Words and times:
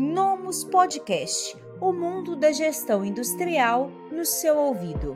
Nomus 0.00 0.64
Podcast 0.64 1.54
o 1.78 1.92
mundo 1.92 2.34
da 2.34 2.50
gestão 2.52 3.04
industrial 3.04 3.90
no 4.10 4.24
seu 4.24 4.56
ouvido. 4.56 5.14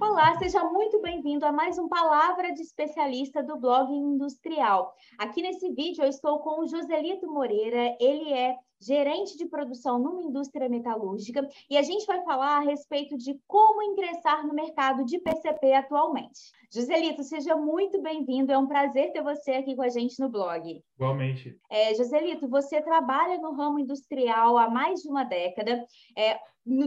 Olá, 0.00 0.34
seja 0.38 0.64
muito 0.64 0.98
bem-vindo 1.02 1.44
a 1.44 1.52
mais 1.52 1.78
um 1.78 1.86
Palavra 1.86 2.50
de 2.54 2.62
Especialista 2.62 3.42
do 3.42 3.58
blog 3.58 3.92
Industrial. 3.92 4.94
Aqui 5.18 5.42
nesse 5.42 5.70
vídeo 5.74 6.02
eu 6.02 6.08
estou 6.08 6.38
com 6.38 6.62
o 6.62 6.66
Joselito 6.66 7.30
Moreira, 7.30 7.94
ele 8.00 8.32
é 8.32 8.56
gerente 8.80 9.36
de 9.36 9.46
produção 9.46 9.98
numa 9.98 10.22
indústria 10.22 10.68
metalúrgica, 10.68 11.46
e 11.70 11.76
a 11.76 11.82
gente 11.82 12.06
vai 12.06 12.22
falar 12.24 12.58
a 12.58 12.60
respeito 12.60 13.16
de 13.16 13.38
como 13.46 13.82
ingressar 13.82 14.46
no 14.46 14.54
mercado 14.54 15.04
de 15.04 15.18
PCP 15.18 15.72
atualmente. 15.72 16.52
Joselito, 16.72 17.22
seja 17.22 17.56
muito 17.56 18.00
bem-vindo, 18.02 18.52
é 18.52 18.58
um 18.58 18.66
prazer 18.66 19.12
ter 19.12 19.22
você 19.22 19.52
aqui 19.52 19.74
com 19.74 19.82
a 19.82 19.88
gente 19.88 20.20
no 20.20 20.28
blog. 20.28 20.82
Igualmente. 20.96 21.58
É, 21.70 21.94
Joselito, 21.94 22.48
você 22.48 22.82
trabalha 22.82 23.38
no 23.38 23.52
ramo 23.52 23.78
industrial 23.78 24.58
há 24.58 24.68
mais 24.68 25.00
de 25.00 25.08
uma 25.08 25.24
década. 25.24 25.84
É, 26.16 26.38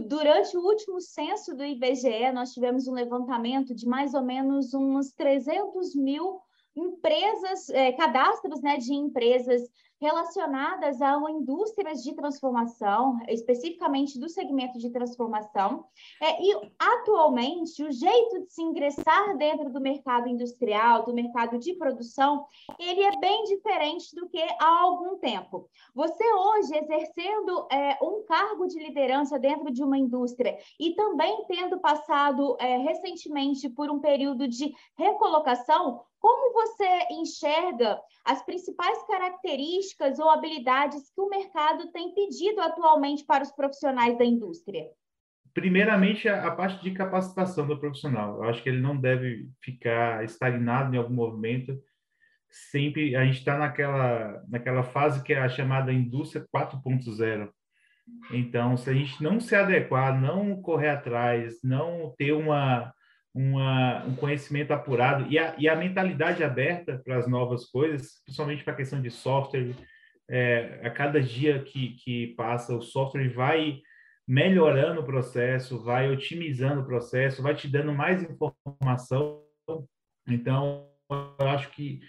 durante 0.06 0.56
o 0.56 0.60
último 0.60 1.00
censo 1.00 1.56
do 1.56 1.64
IBGE, 1.64 2.30
nós 2.32 2.52
tivemos 2.52 2.86
um 2.86 2.92
levantamento 2.92 3.74
de 3.74 3.86
mais 3.86 4.12
ou 4.14 4.22
menos 4.22 4.74
uns 4.74 5.12
300 5.12 5.94
mil 5.94 6.40
empresas, 6.76 7.68
é, 7.70 7.92
cadastros 7.92 8.60
né, 8.62 8.76
de 8.76 8.94
empresas 8.94 9.62
relacionadas 10.00 11.02
a 11.02 11.20
indústrias 11.30 12.02
de 12.02 12.14
transformação, 12.14 13.18
especificamente 13.28 14.18
do 14.18 14.28
segmento 14.28 14.78
de 14.78 14.90
transformação. 14.90 15.84
É, 16.20 16.42
e, 16.42 16.72
atualmente, 16.78 17.82
o 17.84 17.92
jeito 17.92 18.40
de 18.40 18.50
se 18.50 18.62
ingressar 18.62 19.36
dentro 19.36 19.70
do 19.70 19.80
mercado 19.80 20.28
industrial, 20.28 21.04
do 21.04 21.12
mercado 21.12 21.58
de 21.58 21.74
produção, 21.74 22.46
ele 22.78 23.02
é 23.02 23.18
bem 23.18 23.44
diferente 23.44 24.14
do 24.14 24.28
que 24.28 24.40
há 24.58 24.80
algum 24.80 25.18
tempo. 25.18 25.68
Você 25.94 26.24
hoje, 26.32 26.76
exercendo 26.76 27.66
é, 27.70 27.98
um 28.02 28.24
cargo 28.24 28.66
de 28.66 28.78
liderança 28.78 29.38
dentro 29.38 29.70
de 29.70 29.82
uma 29.84 29.98
indústria 29.98 30.56
e 30.78 30.94
também 30.94 31.44
tendo 31.46 31.78
passado 31.78 32.56
é, 32.58 32.78
recentemente 32.78 33.68
por 33.68 33.90
um 33.90 34.00
período 34.00 34.48
de 34.48 34.72
recolocação, 34.96 36.00
como 36.20 36.52
você 36.52 37.06
enxerga 37.10 37.98
as 38.24 38.44
principais 38.44 39.02
características 39.06 40.18
ou 40.18 40.28
habilidades 40.28 41.10
que 41.10 41.20
o 41.20 41.28
mercado 41.28 41.90
tem 41.90 42.14
pedido 42.14 42.60
atualmente 42.60 43.24
para 43.24 43.42
os 43.42 43.50
profissionais 43.50 44.16
da 44.18 44.24
indústria? 44.24 44.86
Primeiramente, 45.52 46.28
a 46.28 46.50
parte 46.52 46.82
de 46.82 46.92
capacitação 46.92 47.66
do 47.66 47.78
profissional. 47.78 48.36
Eu 48.36 48.50
acho 48.50 48.62
que 48.62 48.68
ele 48.68 48.80
não 48.80 48.96
deve 48.96 49.48
ficar 49.60 50.22
estagnado 50.22 50.94
em 50.94 50.98
algum 50.98 51.14
movimento. 51.14 51.76
Sempre 52.48 53.16
a 53.16 53.24
gente 53.24 53.38
está 53.38 53.58
naquela, 53.58 54.44
naquela 54.48 54.82
fase 54.84 55.22
que 55.24 55.32
é 55.32 55.40
a 55.40 55.48
chamada 55.48 55.92
indústria 55.92 56.46
4.0. 56.54 57.50
Então, 58.32 58.76
se 58.76 58.90
a 58.90 58.92
gente 58.92 59.22
não 59.22 59.40
se 59.40 59.54
adequar, 59.54 60.20
não 60.20 60.60
correr 60.60 60.90
atrás, 60.90 61.58
não 61.64 62.14
ter 62.16 62.32
uma, 62.32 62.92
uma, 63.34 64.04
um 64.04 64.16
conhecimento 64.16 64.72
apurado 64.72 65.26
e 65.30 65.38
a, 65.38 65.54
e 65.58 65.68
a 65.68 65.76
mentalidade 65.76 66.42
aberta 66.42 67.00
para 67.04 67.16
as 67.16 67.28
novas 67.28 67.66
coisas, 67.66 68.20
principalmente 68.24 68.64
para 68.64 68.72
a 68.72 68.76
questão 68.76 69.00
de 69.00 69.10
software. 69.10 69.74
É, 70.28 70.80
a 70.84 70.90
cada 70.90 71.20
dia 71.20 71.60
que, 71.62 71.96
que 71.96 72.28
passa, 72.36 72.74
o 72.74 72.82
software 72.82 73.28
vai 73.28 73.80
melhorando 74.26 75.00
o 75.00 75.04
processo, 75.04 75.82
vai 75.82 76.08
otimizando 76.08 76.82
o 76.82 76.86
processo, 76.86 77.42
vai 77.42 77.54
te 77.54 77.66
dando 77.66 77.92
mais 77.92 78.22
informação. 78.22 79.42
Então, 80.28 80.88
eu 81.10 81.48
acho 81.48 81.70
que 81.70 82.00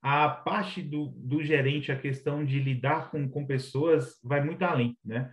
a 0.00 0.28
parte 0.30 0.80
do, 0.80 1.08
do 1.16 1.42
gerente, 1.42 1.92
a 1.92 1.98
questão 1.98 2.42
de 2.42 2.58
lidar 2.58 3.10
com, 3.10 3.28
com 3.28 3.46
pessoas, 3.46 4.18
vai 4.24 4.42
muito 4.42 4.62
além, 4.62 4.96
né? 5.04 5.30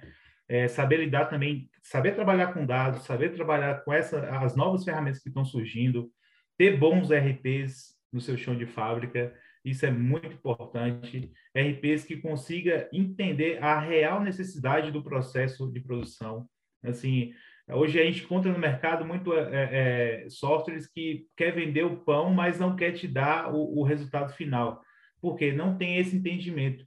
É, 0.47 0.67
saber 0.67 0.97
lidar 0.97 1.25
também, 1.25 1.69
saber 1.81 2.13
trabalhar 2.13 2.53
com 2.53 2.65
dados, 2.65 3.03
saber 3.03 3.29
trabalhar 3.29 3.83
com 3.83 3.93
essa, 3.93 4.19
as 4.39 4.55
novas 4.55 4.83
ferramentas 4.83 5.21
que 5.21 5.29
estão 5.29 5.45
surgindo, 5.45 6.11
ter 6.57 6.77
bons 6.77 7.09
RPs 7.11 7.95
no 8.11 8.21
seu 8.21 8.37
chão 8.37 8.55
de 8.55 8.65
fábrica, 8.65 9.33
isso 9.63 9.85
é 9.85 9.91
muito 9.91 10.27
importante. 10.27 11.31
RPs 11.57 12.05
que 12.05 12.17
consiga 12.17 12.87
entender 12.93 13.61
a 13.63 13.79
real 13.79 14.21
necessidade 14.21 14.91
do 14.91 15.03
processo 15.03 15.71
de 15.71 15.79
produção. 15.79 16.47
Assim, 16.83 17.33
hoje 17.69 17.99
a 17.99 18.05
gente 18.05 18.23
encontra 18.23 18.51
no 18.51 18.59
mercado 18.59 19.03
muito 19.03 19.33
é, 19.33 20.23
é, 20.23 20.29
softwares 20.29 20.87
que 20.87 21.27
quer 21.35 21.51
vender 21.51 21.83
o 21.83 21.97
pão, 21.97 22.31
mas 22.31 22.59
não 22.59 22.75
quer 22.75 22.91
te 22.91 23.07
dar 23.07 23.51
o, 23.51 23.79
o 23.79 23.83
resultado 23.83 24.31
final, 24.33 24.83
porque 25.19 25.51
não 25.51 25.75
tem 25.75 25.97
esse 25.97 26.15
entendimento, 26.15 26.85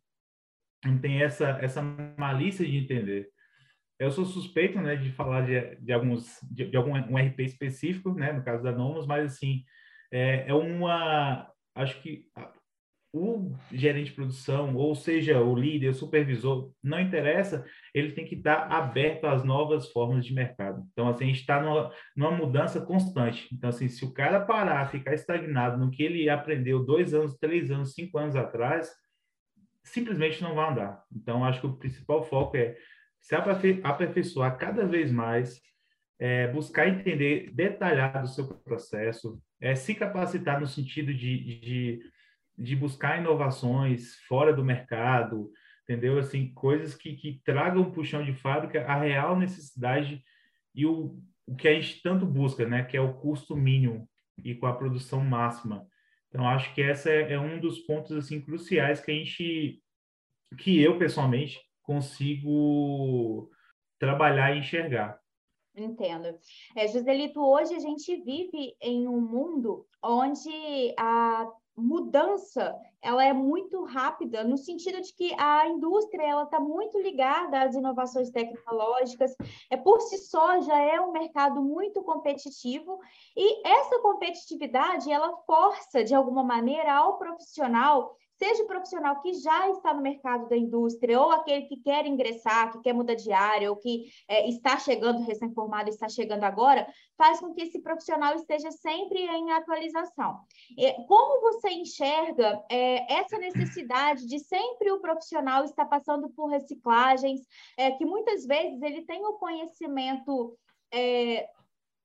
não 0.85 0.99
tem 0.99 1.21
essa, 1.21 1.59
essa 1.61 1.83
malícia 2.17 2.65
de 2.65 2.77
entender. 2.77 3.29
Eu 3.99 4.11
sou 4.11 4.25
suspeito, 4.25 4.81
né, 4.81 4.97
de 4.97 5.11
falar 5.11 5.43
de, 5.43 5.77
de 5.77 5.93
alguns 5.93 6.39
de, 6.51 6.67
de, 6.71 6.77
algum 6.77 6.93
um 6.93 7.17
RP 7.17 7.41
específico, 7.41 8.15
né, 8.15 8.33
no 8.33 8.45
caso 8.45 8.63
da 8.63 8.73
Nomos, 8.73 9.07
mas 9.07 9.33
assim 9.33 9.65
é, 10.13 10.49
é 10.49 10.55
uma 10.55 11.51
acho 11.75 12.01
que 12.01 12.27
o 13.13 13.55
gerente 13.73 14.11
de 14.11 14.17
produção, 14.17 14.77
ou 14.77 14.95
seja, 14.95 15.41
o 15.41 15.55
líder, 15.55 15.89
o 15.89 15.95
supervisor, 15.95 16.71
não 16.83 17.01
interessa, 17.01 17.65
ele 17.95 18.13
tem 18.13 18.27
que 18.27 18.35
estar 18.35 18.71
aberto 18.71 19.25
às 19.25 19.43
novas 19.43 19.91
formas 19.91 20.27
de 20.27 20.35
mercado. 20.35 20.87
Então, 20.93 21.09
assim, 21.09 21.25
a 21.25 21.27
gente 21.29 21.41
está 21.41 21.63
numa, 21.63 21.91
numa, 22.15 22.31
mudança 22.31 22.81
constante. 22.81 23.49
Então, 23.53 23.71
assim, 23.71 23.89
se 23.89 24.05
o 24.05 24.13
cara 24.13 24.45
parar, 24.45 24.91
ficar 24.91 25.15
estagnado 25.15 25.79
no 25.79 25.91
que 25.91 26.03
ele 26.03 26.29
aprendeu 26.29 26.85
dois 26.85 27.15
anos, 27.15 27.37
três 27.39 27.71
anos, 27.71 27.95
cinco 27.95 28.19
anos 28.19 28.37
atrás, 28.37 28.91
simplesmente 29.83 30.43
não 30.43 30.55
vai 30.55 30.71
andar. 30.71 31.03
Então, 31.11 31.45
acho 31.45 31.61
que 31.61 31.67
o 31.67 31.79
principal 31.79 32.23
foco 32.23 32.59
é 32.59 32.77
se 33.29 33.35
aperfeiçoar 33.85 34.57
cada 34.57 34.87
vez 34.87 35.13
mais, 35.13 35.61
é, 36.19 36.49
buscar 36.49 36.89
entender 36.89 37.51
detalhado 37.53 38.25
o 38.25 38.27
seu 38.27 38.49
processo, 38.49 39.39
é, 39.61 39.75
se 39.75 39.95
capacitar 39.95 40.59
no 40.59 40.67
sentido 40.67 41.13
de, 41.13 41.61
de, 41.61 42.11
de, 42.57 42.75
buscar 42.75 43.21
inovações 43.21 44.15
fora 44.27 44.51
do 44.51 44.65
mercado, 44.65 45.51
entendeu? 45.83 46.19
Assim, 46.19 46.55
coisas 46.55 46.95
que, 46.95 47.15
que 47.17 47.43
tragam 47.45 47.91
para 47.91 48.01
o 48.01 48.05
chão 48.05 48.25
de 48.25 48.33
fábrica 48.33 48.87
a 48.87 48.99
real 48.99 49.39
necessidade 49.39 50.25
e 50.75 50.87
o, 50.87 51.23
o 51.47 51.55
que 51.55 51.69
a 51.69 51.75
gente 51.75 52.01
tanto 52.01 52.25
busca, 52.25 52.67
né? 52.67 52.83
Que 52.85 52.97
é 52.97 53.01
o 53.01 53.13
custo 53.13 53.55
mínimo 53.55 54.09
e 54.43 54.55
com 54.55 54.65
a 54.65 54.75
produção 54.75 55.23
máxima. 55.23 55.87
Então, 56.29 56.49
acho 56.49 56.75
que 56.75 56.81
essa 56.81 57.11
é, 57.11 57.35
é 57.35 57.39
um 57.39 57.61
dos 57.61 57.81
pontos, 57.81 58.13
assim, 58.13 58.41
cruciais 58.41 59.01
que 59.03 59.11
a 59.11 59.15
gente, 59.15 59.83
que 60.57 60.81
eu, 60.81 60.97
pessoalmente, 60.97 61.68
consigo 61.89 63.51
trabalhar 63.99 64.55
e 64.55 64.59
enxergar. 64.59 65.19
Entendo. 65.75 66.39
É, 66.77 66.87
Joselito, 66.87 67.41
hoje 67.41 67.75
a 67.75 67.79
gente 67.79 68.15
vive 68.17 68.77
em 68.79 69.09
um 69.09 69.21
mundo 69.23 69.87
onde 70.03 70.95
a 70.99 71.51
mudança 71.75 72.77
ela 73.01 73.25
é 73.25 73.33
muito 73.33 73.85
rápida 73.85 74.43
no 74.45 74.59
sentido 74.59 75.01
de 75.01 75.15
que 75.15 75.33
a 75.41 75.69
indústria 75.69 76.25
ela 76.25 76.43
está 76.43 76.61
muito 76.61 77.01
ligada 77.01 77.63
às 77.63 77.75
inovações 77.77 78.31
tecnológicas 78.31 79.35
é 79.71 79.77
por 79.77 80.01
si 80.01 80.19
só 80.19 80.61
já 80.61 80.77
é 80.81 81.01
um 81.01 81.13
mercado 81.13 81.63
muito 81.63 82.03
competitivo 82.03 82.99
e 83.37 83.67
essa 83.67 84.01
competitividade 84.01 85.11
ela 85.11 85.37
força 85.47 86.03
de 86.03 86.15
alguma 86.17 86.43
maneira 86.43 86.93
ao 86.93 87.17
profissional 87.17 88.17
seja 88.39 88.63
o 88.63 88.67
profissional 88.67 89.21
que 89.21 89.35
já 89.35 89.69
está 89.71 89.93
no 89.93 90.01
mercado 90.01 90.49
da 90.49 90.57
indústria, 90.57 91.21
ou 91.21 91.31
aquele 91.33 91.63
que 91.63 91.77
quer 91.77 92.07
ingressar, 92.07 92.73
que 92.73 92.81
quer 92.81 92.93
mudar 92.93 93.15
de 93.15 93.33
área, 93.33 93.71
ou 93.71 93.77
que 93.77 94.07
é, 94.29 94.49
está 94.49 94.79
chegando 94.79 95.25
recém-formado, 95.25 95.91
está 95.91 96.09
chegando 96.09 96.45
agora, 96.45 96.87
faz 97.17 97.41
com 97.41 97.53
que 97.53 97.63
esse 97.63 97.81
profissional 97.81 98.35
esteja 98.35 98.71
sempre 98.71 99.19
em 99.19 99.51
atualização. 99.51 100.39
como 101.07 101.41
você 101.41 101.71
enxerga 101.71 102.63
é, 102.71 103.13
essa 103.13 103.39
necessidade 103.39 104.27
de 104.27 104.39
sempre 104.39 104.91
o 104.93 105.01
profissional 105.01 105.65
estar 105.65 105.87
passando 105.87 106.31
por 106.31 106.47
reciclagens, 106.47 107.41
é, 107.77 107.91
que 107.91 108.05
muitas 108.05 108.47
vezes 108.47 108.81
ele 108.81 109.03
tem 109.03 109.25
o 109.27 109.35
conhecimento 109.35 110.57
é, 110.93 111.49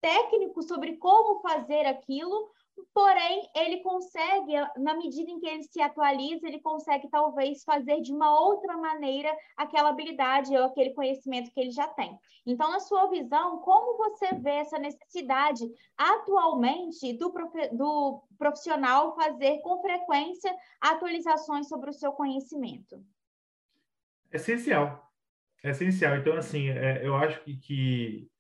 técnico 0.02 0.62
sobre 0.62 0.98
como 0.98 1.40
fazer 1.42 1.86
aquilo, 1.86 2.52
Porém, 2.94 3.50
ele 3.56 3.82
consegue, 3.82 4.54
na 4.78 4.96
medida 4.96 5.30
em 5.30 5.40
que 5.40 5.48
ele 5.48 5.64
se 5.64 5.82
atualiza, 5.82 6.48
ele 6.48 6.60
consegue 6.60 7.08
talvez 7.10 7.64
fazer 7.64 8.02
de 8.02 8.14
uma 8.14 8.40
outra 8.40 8.78
maneira 8.78 9.36
aquela 9.58 9.90
habilidade 9.90 10.56
ou 10.56 10.66
aquele 10.66 10.94
conhecimento 10.94 11.52
que 11.52 11.60
ele 11.60 11.72
já 11.72 11.88
tem. 11.88 12.18
Então, 12.46 12.70
na 12.70 12.80
sua 12.80 13.08
visão, 13.08 13.60
como 13.60 13.98
você 13.98 14.34
vê 14.36 14.56
essa 14.58 14.78
necessidade 14.78 15.64
atualmente 15.98 17.14
do, 17.14 17.34
do 17.72 18.24
profissional 18.38 19.16
fazer 19.16 19.60
com 19.62 19.82
frequência 19.82 20.54
atualizações 20.82 21.68
sobre 21.68 21.90
o 21.90 21.94
seu 21.94 22.12
conhecimento? 22.12 23.04
Essencial. 24.32 25.12
É 25.64 25.70
essencial. 25.70 26.18
Então, 26.18 26.36
assim, 26.36 26.70
é, 26.70 27.06
eu 27.06 27.16
acho 27.16 27.42
que, 27.44 27.56
que 27.58 28.32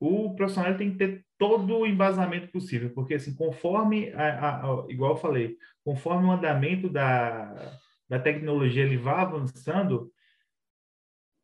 o 0.00 0.34
profissional 0.34 0.76
tem 0.76 0.92
que 0.92 0.96
ter 0.96 1.26
todo 1.36 1.76
o 1.76 1.86
embasamento 1.86 2.48
possível, 2.48 2.90
porque 2.94 3.14
assim, 3.14 3.34
conforme, 3.34 4.10
a, 4.14 4.56
a, 4.56 4.86
igual 4.88 5.12
eu 5.12 5.16
falei, 5.18 5.58
conforme 5.84 6.26
o 6.26 6.32
andamento 6.32 6.88
da, 6.88 7.78
da 8.08 8.18
tecnologia 8.18 8.82
ele 8.82 8.96
vá 8.96 9.20
avançando, 9.20 10.10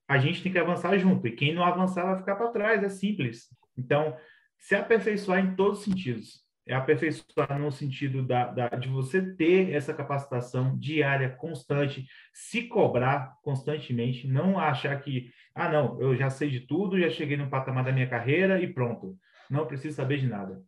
a 0.09 0.17
gente 0.17 0.43
tem 0.43 0.51
que 0.51 0.59
avançar 0.59 0.97
junto. 0.97 1.27
E 1.27 1.33
quem 1.33 1.55
não 1.55 1.65
avançar 1.65 2.05
vai 2.05 2.17
ficar 2.17 2.37
para 2.37 2.51
trás, 2.51 2.83
é 2.83 2.89
simples. 2.89 3.49
Então, 3.77 4.17
se 4.57 4.75
aperfeiçoar 4.75 5.41
em 5.41 5.55
todos 5.55 5.81
os 5.81 5.85
sentidos. 5.85 6.46
É 6.67 6.75
aperfeiçoar 6.75 7.59
no 7.59 7.71
sentido 7.71 8.27
da, 8.27 8.47
da, 8.47 8.69
de 8.71 8.89
você 8.89 9.35
ter 9.35 9.73
essa 9.73 9.95
capacitação 9.95 10.77
diária, 10.77 11.31
constante, 11.31 12.07
se 12.33 12.63
cobrar 12.63 13.37
constantemente, 13.43 14.27
não 14.27 14.59
achar 14.59 15.01
que, 15.01 15.31
ah, 15.55 15.71
não, 15.71 16.01
eu 16.01 16.17
já 16.17 16.29
sei 16.29 16.51
de 16.51 16.61
tudo, 16.61 16.99
já 16.99 17.09
cheguei 17.09 17.37
no 17.37 17.49
patamar 17.49 17.85
da 17.85 17.93
minha 17.93 18.09
carreira 18.09 18.61
e 18.61 18.73
pronto, 18.73 19.17
não 19.49 19.67
preciso 19.67 19.95
saber 19.95 20.19
de 20.19 20.27
nada. 20.27 20.61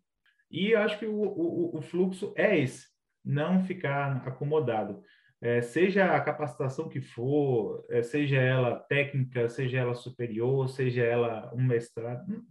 E 0.50 0.70
eu 0.70 0.80
acho 0.80 0.98
que 0.98 1.06
o, 1.06 1.20
o, 1.20 1.78
o 1.78 1.82
fluxo 1.82 2.32
é 2.36 2.58
esse, 2.58 2.86
não 3.24 3.64
ficar 3.64 4.26
acomodado. 4.26 5.02
É, 5.40 5.60
seja 5.60 6.16
a 6.16 6.20
capacitação 6.20 6.88
que 6.88 7.00
for, 7.00 7.84
é, 7.90 8.02
seja 8.02 8.36
ela 8.38 8.76
técnica, 8.88 9.48
seja 9.48 9.78
ela 9.78 9.94
superior, 9.94 10.68
seja 10.68 11.02
ela 11.04 11.52
um 11.54 11.62
mestrado, 11.62 12.44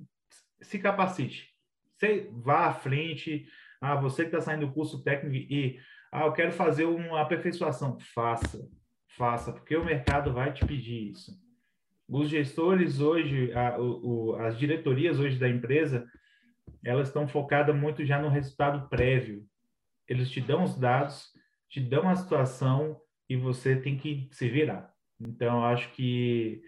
se 0.61 0.79
capacite. 0.79 1.56
Você 1.97 2.29
vá 2.31 2.67
à 2.67 2.73
frente. 2.73 3.47
Ah, 3.81 3.95
você 3.95 4.23
que 4.23 4.29
está 4.29 4.41
saindo 4.41 4.67
do 4.67 4.73
curso 4.73 5.03
técnico 5.03 5.35
e 5.35 5.79
ah, 6.11 6.25
eu 6.25 6.31
quero 6.31 6.51
fazer 6.51 6.85
uma 6.85 7.21
aperfeiçoação. 7.21 7.97
Faça, 8.13 8.69
faça, 9.07 9.51
porque 9.51 9.75
o 9.75 9.83
mercado 9.83 10.31
vai 10.31 10.53
te 10.53 10.65
pedir 10.65 11.11
isso. 11.11 11.31
Os 12.07 12.29
gestores 12.29 13.01
hoje, 13.01 13.51
a, 13.53 13.77
o, 13.79 14.35
as 14.35 14.57
diretorias 14.57 15.19
hoje 15.19 15.37
da 15.37 15.49
empresa, 15.49 16.07
elas 16.83 17.07
estão 17.07 17.27
focadas 17.27 17.75
muito 17.75 18.05
já 18.05 18.21
no 18.21 18.29
resultado 18.29 18.87
prévio. 18.87 19.45
Eles 20.07 20.29
te 20.29 20.39
dão 20.39 20.63
os 20.63 20.77
dados, 20.79 21.33
te 21.67 21.81
dão 21.81 22.07
a 22.07 22.15
situação 22.15 23.01
e 23.27 23.35
você 23.35 23.75
tem 23.75 23.97
que 23.97 24.29
se 24.31 24.47
virar. 24.47 24.93
Então, 25.19 25.65
acho 25.65 25.91
que 25.91 26.61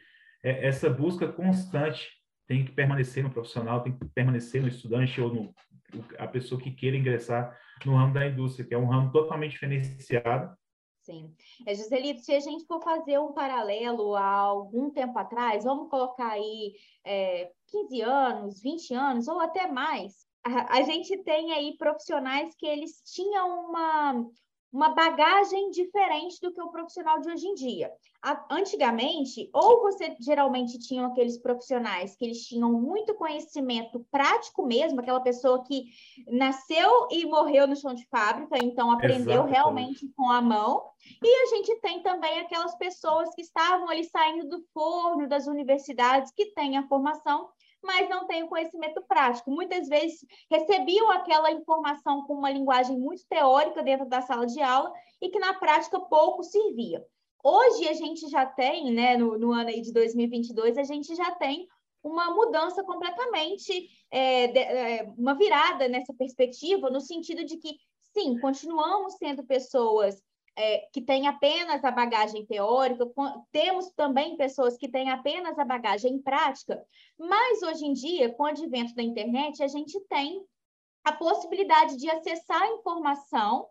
é, 0.44 0.68
essa 0.68 0.90
busca 0.90 1.28
constante 1.28 2.19
tem 2.50 2.66
que 2.66 2.72
permanecer 2.72 3.24
no 3.24 3.30
profissional, 3.30 3.84
tem 3.84 3.96
que 3.96 4.04
permanecer 4.06 4.60
no 4.60 4.68
estudante 4.68 5.22
ou 5.22 5.32
no 5.32 5.56
a 6.18 6.28
pessoa 6.28 6.60
que 6.60 6.72
queira 6.72 6.98
ingressar 6.98 7.58
no 7.86 7.96
ramo 7.96 8.14
da 8.14 8.28
indústria, 8.28 8.66
que 8.66 8.74
é 8.74 8.78
um 8.78 8.88
ramo 8.88 9.12
totalmente 9.12 9.52
diferenciado. 9.52 10.56
Sim. 11.04 11.34
É, 11.66 11.74
Joselito, 11.74 12.22
se 12.22 12.34
a 12.34 12.40
gente 12.40 12.66
for 12.66 12.82
fazer 12.84 13.20
um 13.20 13.34
paralelo 13.34 14.16
a 14.16 14.26
algum 14.26 14.90
tempo 14.90 15.18
atrás, 15.18 15.64
vamos 15.64 15.90
colocar 15.90 16.32
aí 16.32 16.74
é, 17.06 17.52
15 17.68 18.02
anos, 18.02 18.62
20 18.62 18.94
anos 18.94 19.28
ou 19.28 19.40
até 19.40 19.68
mais, 19.68 20.28
a, 20.44 20.78
a 20.78 20.82
gente 20.84 21.18
tem 21.24 21.54
aí 21.54 21.78
profissionais 21.78 22.54
que 22.56 22.66
eles 22.66 23.02
tinham 23.14 23.70
uma, 23.70 24.26
uma 24.72 24.90
bagagem 24.90 25.72
diferente 25.72 26.40
do 26.42 26.54
que 26.54 26.62
o 26.62 26.70
profissional 26.70 27.20
de 27.20 27.30
hoje 27.30 27.48
em 27.48 27.56
dia. 27.56 27.92
Antigamente, 28.50 29.50
ou 29.54 29.82
você 29.82 30.16
geralmente 30.20 30.78
tinha 30.78 31.08
aqueles 31.08 31.38
profissionais 31.38 32.16
que 32.16 32.26
eles 32.26 32.46
tinham 32.46 32.72
muito 32.74 33.16
conhecimento 33.16 34.06
prático 34.12 34.66
mesmo, 34.66 35.00
aquela 35.00 35.22
pessoa 35.22 35.64
que 35.64 35.86
nasceu 36.28 37.08
e 37.10 37.26
morreu 37.26 37.68
no 37.68 37.76
chão 37.76 37.94
de 37.94 38.06
fábrica, 38.08 38.58
então 38.64 38.92
aprendeu 38.92 39.46
Exatamente. 39.46 39.54
realmente 39.54 40.08
com 40.16 40.30
a 40.30 40.42
mão. 40.42 40.90
E 41.24 41.44
a 41.44 41.46
gente 41.48 41.76
tem 41.80 42.04
também 42.04 42.40
aquelas 42.40 42.76
pessoas 42.78 43.34
que 43.34 43.42
estavam 43.42 43.90
ali 43.90 44.04
saindo 44.04 44.50
do 44.50 44.64
forno 44.74 45.28
das 45.28 45.48
universidades, 45.48 46.32
que 46.32 46.54
têm 46.54 46.78
a 46.78 46.88
formação, 46.88 47.50
mas 47.84 48.10
não 48.10 48.28
têm 48.28 48.44
o 48.44 48.48
conhecimento 48.48 49.02
prático. 49.08 49.52
Muitas 49.52 49.88
vezes 49.88 50.26
recebiam 50.50 51.10
aquela 51.12 51.52
informação 51.52 52.26
com 52.26 52.34
uma 52.34 52.50
linguagem 52.50 52.98
muito 52.98 53.26
teórica 53.28 53.84
dentro 53.84 54.08
da 54.08 54.22
sala 54.22 54.46
de 54.46 54.62
aula 54.62 54.92
e 55.22 55.30
que 55.30 55.40
na 55.40 55.54
prática 55.54 56.00
pouco 56.00 56.44
servia. 56.44 57.06
Hoje 57.44 57.88
a 57.88 57.94
gente 57.94 58.28
já 58.28 58.46
tem, 58.46 58.92
né, 58.92 59.16
no, 59.16 59.38
no 59.38 59.52
ano 59.52 59.70
aí 59.70 59.82
de 59.82 59.94
2022, 59.94 60.78
a 60.78 60.84
gente 60.84 61.16
já 61.16 61.32
tem 61.32 61.68
uma 62.04 62.34
mudança 62.34 62.84
completamente, 62.84 63.90
é, 64.12 64.48
de, 64.48 64.60
é, 64.60 65.14
uma 65.18 65.36
virada 65.36 65.88
nessa 65.88 66.14
perspectiva, 66.14 66.90
no 66.90 67.02
sentido 67.02 67.44
de 67.46 67.58
que, 67.58 67.78
sim, 68.14 68.38
continuamos 68.40 69.16
sendo 69.16 69.44
pessoas 69.46 70.22
é, 70.60 70.90
que 70.92 71.02
têm 71.02 71.26
apenas 71.26 71.86
a 71.86 71.90
bagagem 71.90 72.46
teórica, 72.46 73.10
temos 73.50 73.90
também 73.92 74.36
pessoas 74.36 74.78
que 74.78 74.90
têm 74.90 75.10
apenas 75.10 75.58
a 75.58 75.64
bagagem 75.64 76.22
prática, 76.22 76.86
mas 77.18 77.64
hoje 77.64 77.86
em 77.86 77.94
dia, 77.94 78.34
com 78.34 78.44
o 78.44 78.48
advento 78.48 78.94
da 78.94 79.02
internet, 79.02 79.64
a 79.64 79.70
gente 79.70 79.98
tem 80.10 80.44
a 81.06 81.14
possibilidade 81.14 81.96
de 81.96 82.10
acessar 82.10 82.68
informação 82.74 83.70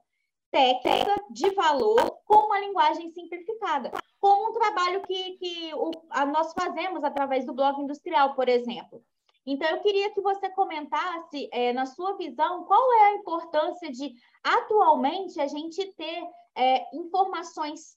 técnica 0.50 1.14
de 1.30 1.50
valor 1.50 2.20
com 2.24 2.46
uma 2.46 2.58
linguagem 2.58 3.10
simplificada, 3.10 3.92
como 4.18 4.48
um 4.48 4.52
trabalho 4.54 5.02
que, 5.02 5.36
que 5.36 5.74
o, 5.74 5.90
a, 6.08 6.24
nós 6.24 6.54
fazemos 6.54 7.04
através 7.04 7.44
do 7.44 7.52
blog 7.52 7.82
industrial, 7.82 8.34
por 8.34 8.48
exemplo. 8.48 9.04
Então, 9.44 9.68
eu 9.68 9.80
queria 9.80 10.10
que 10.10 10.22
você 10.22 10.48
comentasse, 10.50 11.50
é, 11.52 11.70
na 11.74 11.84
sua 11.84 12.16
visão, 12.16 12.64
qual 12.64 12.92
é 12.94 13.04
a 13.08 13.14
importância 13.14 13.90
de, 13.90 14.14
atualmente, 14.42 15.38
a 15.38 15.46
gente 15.46 15.84
ter 15.92 16.22
é, 16.56 16.96
informações 16.96 17.96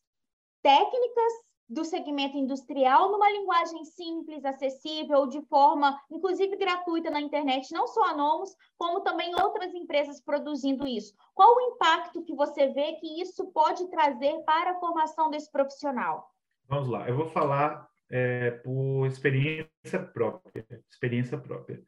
técnicas 0.61 1.33
do 1.71 1.85
segmento 1.85 2.35
industrial 2.37 3.09
numa 3.09 3.31
linguagem 3.31 3.85
simples, 3.85 4.43
acessível, 4.43 5.25
de 5.25 5.41
forma, 5.43 5.97
inclusive 6.11 6.57
gratuita 6.57 7.09
na 7.09 7.21
internet, 7.21 7.71
não 7.71 7.87
só 7.87 8.09
a 8.09 8.13
Nomos, 8.13 8.53
como 8.77 8.99
também 8.99 9.33
outras 9.41 9.73
empresas 9.73 10.19
produzindo 10.21 10.85
isso. 10.85 11.15
Qual 11.33 11.55
o 11.55 11.73
impacto 11.73 12.23
que 12.23 12.35
você 12.35 12.67
vê 12.67 12.93
que 12.95 13.21
isso 13.21 13.49
pode 13.53 13.89
trazer 13.89 14.37
para 14.43 14.71
a 14.71 14.79
formação 14.81 15.29
desse 15.29 15.49
profissional? 15.49 16.29
Vamos 16.67 16.89
lá, 16.89 17.07
eu 17.07 17.15
vou 17.15 17.27
falar 17.27 17.87
é, 18.11 18.51
por 18.51 19.07
experiência 19.07 19.99
própria. 20.13 20.65
Experiência 20.91 21.37
própria. 21.37 21.81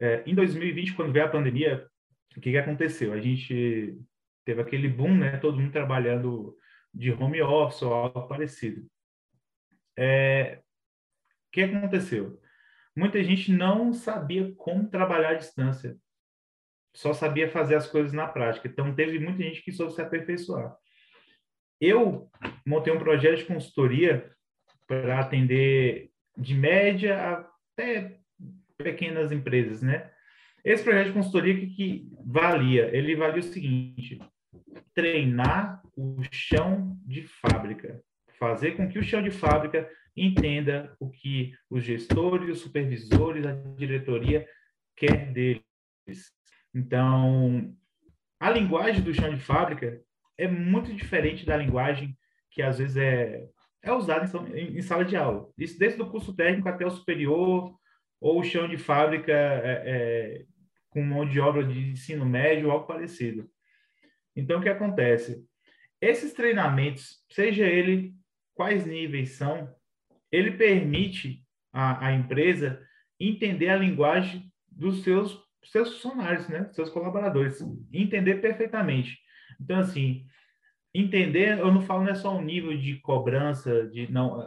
É, 0.00 0.24
em 0.26 0.34
2020, 0.34 0.96
quando 0.96 1.12
veio 1.12 1.26
a 1.26 1.30
pandemia, 1.30 1.86
o 2.36 2.40
que, 2.40 2.50
que 2.50 2.58
aconteceu? 2.58 3.12
A 3.12 3.20
gente 3.20 3.96
teve 4.44 4.60
aquele 4.60 4.88
boom, 4.88 5.16
né? 5.18 5.36
Todo 5.38 5.58
mundo 5.58 5.72
trabalhando 5.72 6.56
de 6.92 7.12
home 7.12 7.40
office 7.42 7.82
ou 7.82 7.92
algo 7.92 8.28
parecido. 8.28 8.86
É, 9.96 10.60
o 11.48 11.52
que 11.52 11.62
aconteceu? 11.62 12.40
Muita 12.96 13.22
gente 13.22 13.52
não 13.52 13.92
sabia 13.92 14.52
como 14.56 14.88
trabalhar 14.88 15.30
à 15.30 15.34
distância, 15.34 15.96
só 16.94 17.12
sabia 17.12 17.48
fazer 17.48 17.76
as 17.76 17.86
coisas 17.86 18.12
na 18.12 18.26
prática. 18.26 18.66
Então, 18.66 18.94
teve 18.94 19.18
muita 19.18 19.42
gente 19.42 19.62
que 19.62 19.72
soube 19.72 19.92
se 19.92 20.02
aperfeiçoar. 20.02 20.76
Eu 21.80 22.30
montei 22.66 22.92
um 22.92 22.98
projeto 22.98 23.38
de 23.38 23.44
consultoria 23.44 24.30
para 24.86 25.20
atender 25.20 26.10
de 26.36 26.54
média 26.54 27.46
até 27.72 28.18
pequenas 28.76 29.30
empresas, 29.30 29.82
né? 29.82 30.10
Esse 30.64 30.84
projeto 30.84 31.08
de 31.08 31.12
consultoria 31.12 31.58
que, 31.58 31.66
que 31.68 32.08
valia? 32.24 32.94
Ele 32.94 33.16
valia 33.16 33.40
o 33.40 33.42
seguinte: 33.42 34.18
treinar 34.94 35.82
o 35.96 36.16
chão 36.30 36.98
de 37.04 37.22
fábrica, 37.22 38.02
fazer 38.38 38.72
com 38.72 38.88
que 38.88 38.98
o 38.98 39.02
chão 39.02 39.22
de 39.22 39.30
fábrica 39.30 39.88
entenda 40.16 40.94
o 40.98 41.10
que 41.10 41.54
os 41.68 41.82
gestores, 41.82 42.50
os 42.50 42.60
supervisores, 42.60 43.46
a 43.46 43.52
diretoria 43.76 44.46
quer 44.96 45.32
deles. 45.32 45.62
Então, 46.74 47.74
a 48.38 48.50
linguagem 48.50 49.02
do 49.02 49.14
chão 49.14 49.32
de 49.32 49.40
fábrica 49.40 50.00
é 50.36 50.48
muito 50.48 50.92
diferente 50.94 51.46
da 51.46 51.56
linguagem 51.56 52.16
que 52.50 52.62
às 52.62 52.78
vezes 52.78 52.96
é, 52.96 53.46
é 53.82 53.92
usada 53.92 54.26
em, 54.54 54.76
em 54.76 54.82
sala 54.82 55.04
de 55.04 55.16
aula. 55.16 55.48
Isso 55.56 55.78
desde 55.78 56.00
o 56.02 56.10
curso 56.10 56.34
técnico 56.34 56.68
até 56.68 56.84
o 56.86 56.90
superior, 56.90 57.74
ou 58.20 58.40
o 58.40 58.44
chão 58.44 58.68
de 58.68 58.76
fábrica 58.76 59.32
é, 59.32 59.82
é, 59.86 60.44
com 60.90 61.02
mão 61.02 61.26
de 61.26 61.40
obra 61.40 61.64
de 61.64 61.90
ensino 61.90 62.26
médio 62.26 62.70
algo 62.70 62.86
parecido. 62.86 63.48
Então, 64.36 64.58
o 64.58 64.62
que 64.62 64.68
acontece? 64.68 65.44
Esses 66.00 66.32
treinamentos, 66.32 67.24
seja 67.30 67.66
ele 67.66 68.14
quais 68.54 68.84
níveis 68.84 69.30
são, 69.30 69.72
ele 70.30 70.52
permite 70.52 71.44
a 71.72 72.12
empresa 72.12 72.80
entender 73.18 73.68
a 73.68 73.76
linguagem 73.76 74.50
dos 74.68 75.02
seus, 75.02 75.40
seus 75.64 75.94
funcionários, 75.94 76.48
né? 76.48 76.68
seus 76.72 76.90
colaboradores, 76.90 77.60
entender 77.92 78.36
perfeitamente. 78.36 79.18
Então, 79.60 79.78
assim, 79.78 80.26
entender, 80.94 81.58
eu 81.58 81.72
não 81.72 81.82
falo 81.82 82.02
não 82.02 82.10
é 82.10 82.14
só 82.14 82.36
um 82.36 82.42
nível 82.42 82.76
de 82.76 82.96
cobrança, 83.00 83.88
de 83.88 84.10
não, 84.10 84.46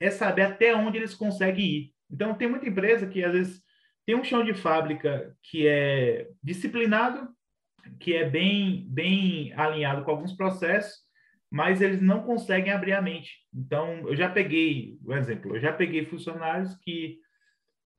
é 0.00 0.10
saber 0.10 0.42
até 0.42 0.74
onde 0.74 0.98
eles 0.98 1.14
conseguem 1.14 1.64
ir. 1.64 1.94
Então, 2.10 2.34
tem 2.34 2.48
muita 2.48 2.68
empresa 2.68 3.06
que 3.06 3.22
às 3.22 3.32
vezes 3.32 3.62
tem 4.06 4.14
um 4.14 4.24
chão 4.24 4.44
de 4.44 4.54
fábrica 4.54 5.36
que 5.42 5.66
é 5.66 6.30
disciplinado, 6.42 7.28
que 7.98 8.14
é 8.14 8.28
bem, 8.28 8.86
bem 8.88 9.52
alinhado 9.54 10.04
com 10.04 10.12
alguns 10.12 10.32
processos, 10.32 11.04
mas 11.50 11.80
eles 11.80 12.00
não 12.00 12.22
conseguem 12.22 12.72
abrir 12.72 12.92
a 12.92 13.02
mente. 13.02 13.44
Então, 13.52 14.08
eu 14.08 14.16
já 14.16 14.28
peguei, 14.28 14.96
um 15.04 15.12
exemplo, 15.12 15.56
eu 15.56 15.60
já 15.60 15.72
peguei 15.72 16.04
funcionários 16.04 16.74
que 16.76 17.18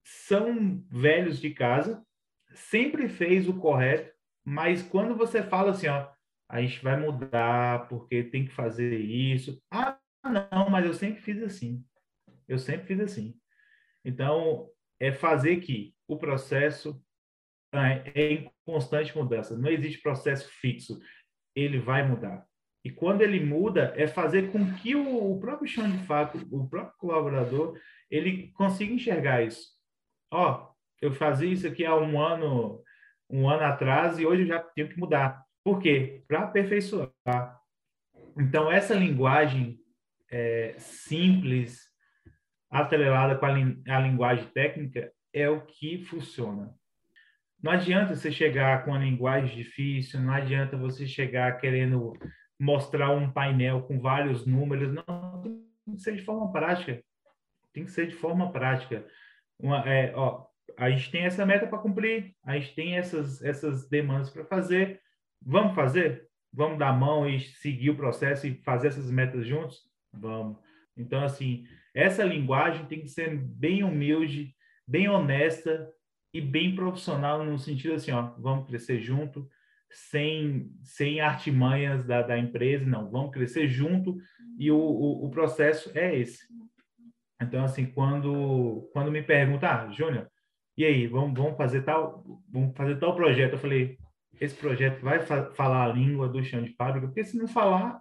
são 0.03 0.81
velhos 0.89 1.39
de 1.41 1.49
casa, 1.49 2.01
sempre 2.53 3.09
fez 3.09 3.47
o 3.47 3.57
correto, 3.59 4.13
mas 4.45 4.81
quando 4.81 5.15
você 5.15 5.43
fala 5.43 5.71
assim, 5.71 5.87
ó, 5.87 6.09
a 6.49 6.61
gente 6.61 6.81
vai 6.81 6.97
mudar 6.97 7.87
porque 7.89 8.23
tem 8.23 8.45
que 8.45 8.53
fazer 8.53 8.97
isso. 8.97 9.61
Ah, 9.69 9.97
não, 10.23 10.69
mas 10.69 10.85
eu 10.85 10.93
sempre 10.93 11.21
fiz 11.21 11.43
assim. 11.43 11.83
Eu 12.47 12.57
sempre 12.57 12.87
fiz 12.87 12.99
assim. 13.01 13.35
Então, 14.05 14.69
é 14.99 15.11
fazer 15.11 15.57
que 15.57 15.93
o 16.07 16.17
processo 16.17 17.01
é, 17.73 18.11
é 18.15 18.33
em 18.33 18.51
constante 18.65 19.15
mudança. 19.17 19.57
Não 19.57 19.69
existe 19.69 20.01
processo 20.01 20.49
fixo. 20.59 20.99
Ele 21.55 21.79
vai 21.79 22.07
mudar. 22.07 22.45
E 22.83 22.91
quando 22.91 23.21
ele 23.21 23.43
muda, 23.43 23.93
é 23.97 24.07
fazer 24.07 24.51
com 24.51 24.73
que 24.75 24.95
o, 24.95 25.37
próprio 25.39 25.67
chão 25.67 25.89
de 25.89 26.05
fato, 26.05 26.37
o 26.51 26.67
próprio 26.69 26.97
colaborador, 26.97 27.77
ele 28.09 28.49
consiga 28.53 28.93
enxergar 28.93 29.43
isso. 29.43 29.71
Ó, 30.31 30.71
eu 31.01 31.11
fazia 31.11 31.51
isso 31.51 31.67
aqui 31.67 31.85
há 31.85 31.95
um 31.95 32.19
ano, 32.21 32.81
um 33.29 33.49
ano 33.49 33.63
atrás 33.63 34.19
e 34.19 34.25
hoje 34.25 34.43
eu 34.43 34.47
já 34.47 34.59
tenho 34.59 34.89
que 34.89 34.97
mudar. 34.97 35.43
Por 35.63 35.81
quê? 35.81 36.23
Para 36.27 36.43
aperfeiçoar. 36.43 37.11
Então, 38.37 38.71
essa 38.71 38.93
linguagem 38.93 39.79
é, 40.29 40.75
simples, 40.77 41.86
atrelada 42.79 43.35
com 43.35 43.45
a, 43.45 43.51
a 43.51 43.99
linguagem 43.99 44.47
técnica, 44.49 45.11
é 45.33 45.49
o 45.49 45.61
que 45.61 46.03
funciona. 46.05 46.73
Não 47.61 47.71
adianta 47.71 48.15
você 48.15 48.31
chegar 48.31 48.85
com 48.85 48.93
a 48.93 48.99
linguagem 48.99 49.55
difícil, 49.55 50.19
não 50.19 50.33
adianta 50.33 50.77
você 50.77 51.07
chegar 51.07 51.59
querendo 51.59 52.13
mostrar 52.59 53.11
um 53.11 53.31
painel 53.31 53.81
com 53.83 53.99
vários 53.99 54.45
números, 54.45 54.93
não, 54.93 55.41
tem 55.41 55.95
que 55.95 56.01
ser 56.01 56.15
de 56.15 56.23
forma 56.23 56.51
prática. 56.51 57.03
Tem 57.73 57.83
que 57.85 57.91
ser 57.91 58.07
de 58.07 58.15
forma 58.15 58.51
prática. 58.51 59.05
Uma, 59.59 59.87
é, 59.87 60.13
ó, 60.15 60.45
a 60.77 60.89
gente 60.89 61.11
tem 61.11 61.23
essa 61.23 61.45
meta 61.45 61.67
para 61.67 61.79
cumprir, 61.79 62.35
a 62.43 62.57
gente 62.57 62.75
tem 62.75 62.97
essas, 62.97 63.43
essas 63.43 63.87
demandas 63.89 64.29
para 64.29 64.45
fazer. 64.45 65.01
Vamos 65.41 65.75
fazer? 65.75 66.27
Vamos 66.53 66.77
dar 66.77 66.89
a 66.89 66.93
mão 66.93 67.27
e 67.29 67.39
seguir 67.39 67.91
o 67.91 67.95
processo 67.95 68.47
e 68.47 68.61
fazer 68.63 68.89
essas 68.89 69.09
metas 69.11 69.45
juntos? 69.45 69.81
Vamos. 70.11 70.57
Então, 70.95 71.23
assim, 71.23 71.65
essa 71.97 72.23
linguagem 72.23 72.85
tem 72.85 73.01
que 73.01 73.09
ser 73.09 73.35
bem 73.35 73.83
humilde, 73.83 74.53
bem 74.87 75.09
honesta 75.09 75.89
e 76.31 76.39
bem 76.39 76.75
profissional 76.75 77.43
no 77.43 77.57
sentido 77.57 77.95
assim, 77.95 78.11
ó, 78.11 78.33
vamos 78.37 78.67
crescer 78.67 78.99
junto, 78.99 79.49
sem, 79.89 80.71
sem 80.83 81.21
artimanhas 81.21 82.05
da, 82.05 82.21
da 82.21 82.37
empresa, 82.37 82.85
não, 82.85 83.09
vamos 83.09 83.31
crescer 83.31 83.67
junto 83.67 84.15
e 84.59 84.69
o, 84.69 84.77
o, 84.77 85.25
o 85.25 85.31
processo 85.31 85.91
é 85.97 86.15
esse. 86.15 86.45
Então, 87.41 87.63
assim, 87.63 87.87
quando, 87.87 88.87
quando 88.93 89.11
me 89.11 89.23
perguntam, 89.23 89.67
ah, 89.67 89.91
Júnior, 89.91 90.29
e 90.77 90.85
aí, 90.85 91.07
vamos, 91.07 91.35
vamos 91.35 91.57
fazer 91.57 91.81
tal, 91.81 92.23
vamos 92.47 92.77
fazer 92.77 92.99
tal 92.99 93.15
projeto. 93.15 93.53
Eu 93.53 93.59
falei, 93.59 93.97
esse 94.39 94.55
projeto 94.55 95.01
vai 95.01 95.19
fa 95.19 95.51
falar 95.55 95.85
a 95.85 95.93
língua 95.93 96.29
do 96.29 96.43
chão 96.43 96.61
de 96.61 96.75
fábrica, 96.75 97.07
porque 97.07 97.23
se 97.23 97.35
não 97.35 97.47
falar, 97.47 97.99